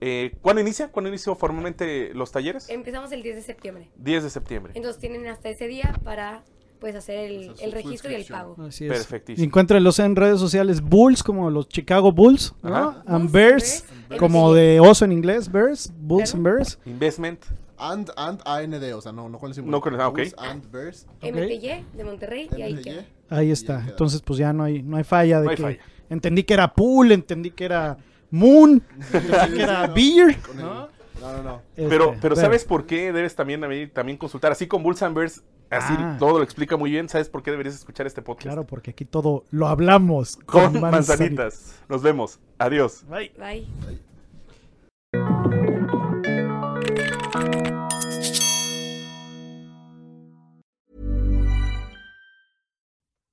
[0.00, 0.88] Eh, ¿Cuándo inicia?
[0.88, 2.68] ¿Cuándo inició formalmente los talleres?
[2.68, 3.90] Empezamos el 10 de septiembre.
[3.96, 4.72] 10 de septiembre.
[4.76, 6.44] Entonces tienen hasta ese día para
[6.78, 8.56] pues hacer el, registro y el pago.
[8.58, 8.92] Así es.
[8.92, 9.44] Perfectísimo.
[9.44, 12.76] Encuéntrenlos en redes sociales Bulls, como los Chicago Bulls, ¿no?
[12.76, 13.02] Ajá.
[13.06, 16.78] And Bulls, Bears, Bears, como de oso en inglés, Bears, Bulls and Bears.
[16.84, 17.44] Investment.
[17.78, 19.76] And, and AND, o sea, no, no con el símbolo.
[19.76, 20.18] No con el- ah, ok.
[20.18, 21.06] Bulls And Bears.
[21.22, 23.04] MTY de Monterrey y ahí queda.
[23.28, 23.84] Ahí está.
[23.86, 25.78] Entonces, pues ya no hay, no hay falla de No hay que falla.
[26.08, 27.98] entendí que era pool, entendí que era
[28.30, 28.82] moon,
[29.56, 30.36] era beer.
[30.54, 30.88] ¿no?
[31.20, 31.62] No, no, no.
[31.74, 33.60] Pero, Este, pero ¿sabes por qué debes también,
[33.92, 34.52] también consultar?
[34.52, 36.16] Así con Bulls and Bears, así Ah.
[36.18, 37.08] todo lo explica muy bien.
[37.08, 38.44] ¿Sabes por qué deberías escuchar este podcast?
[38.46, 41.74] Claro, porque aquí todo lo hablamos Con manzanitas.
[41.88, 42.38] Nos vemos.
[42.58, 43.04] Adiós.
[43.08, 43.32] Bye.
[43.38, 43.66] Bye.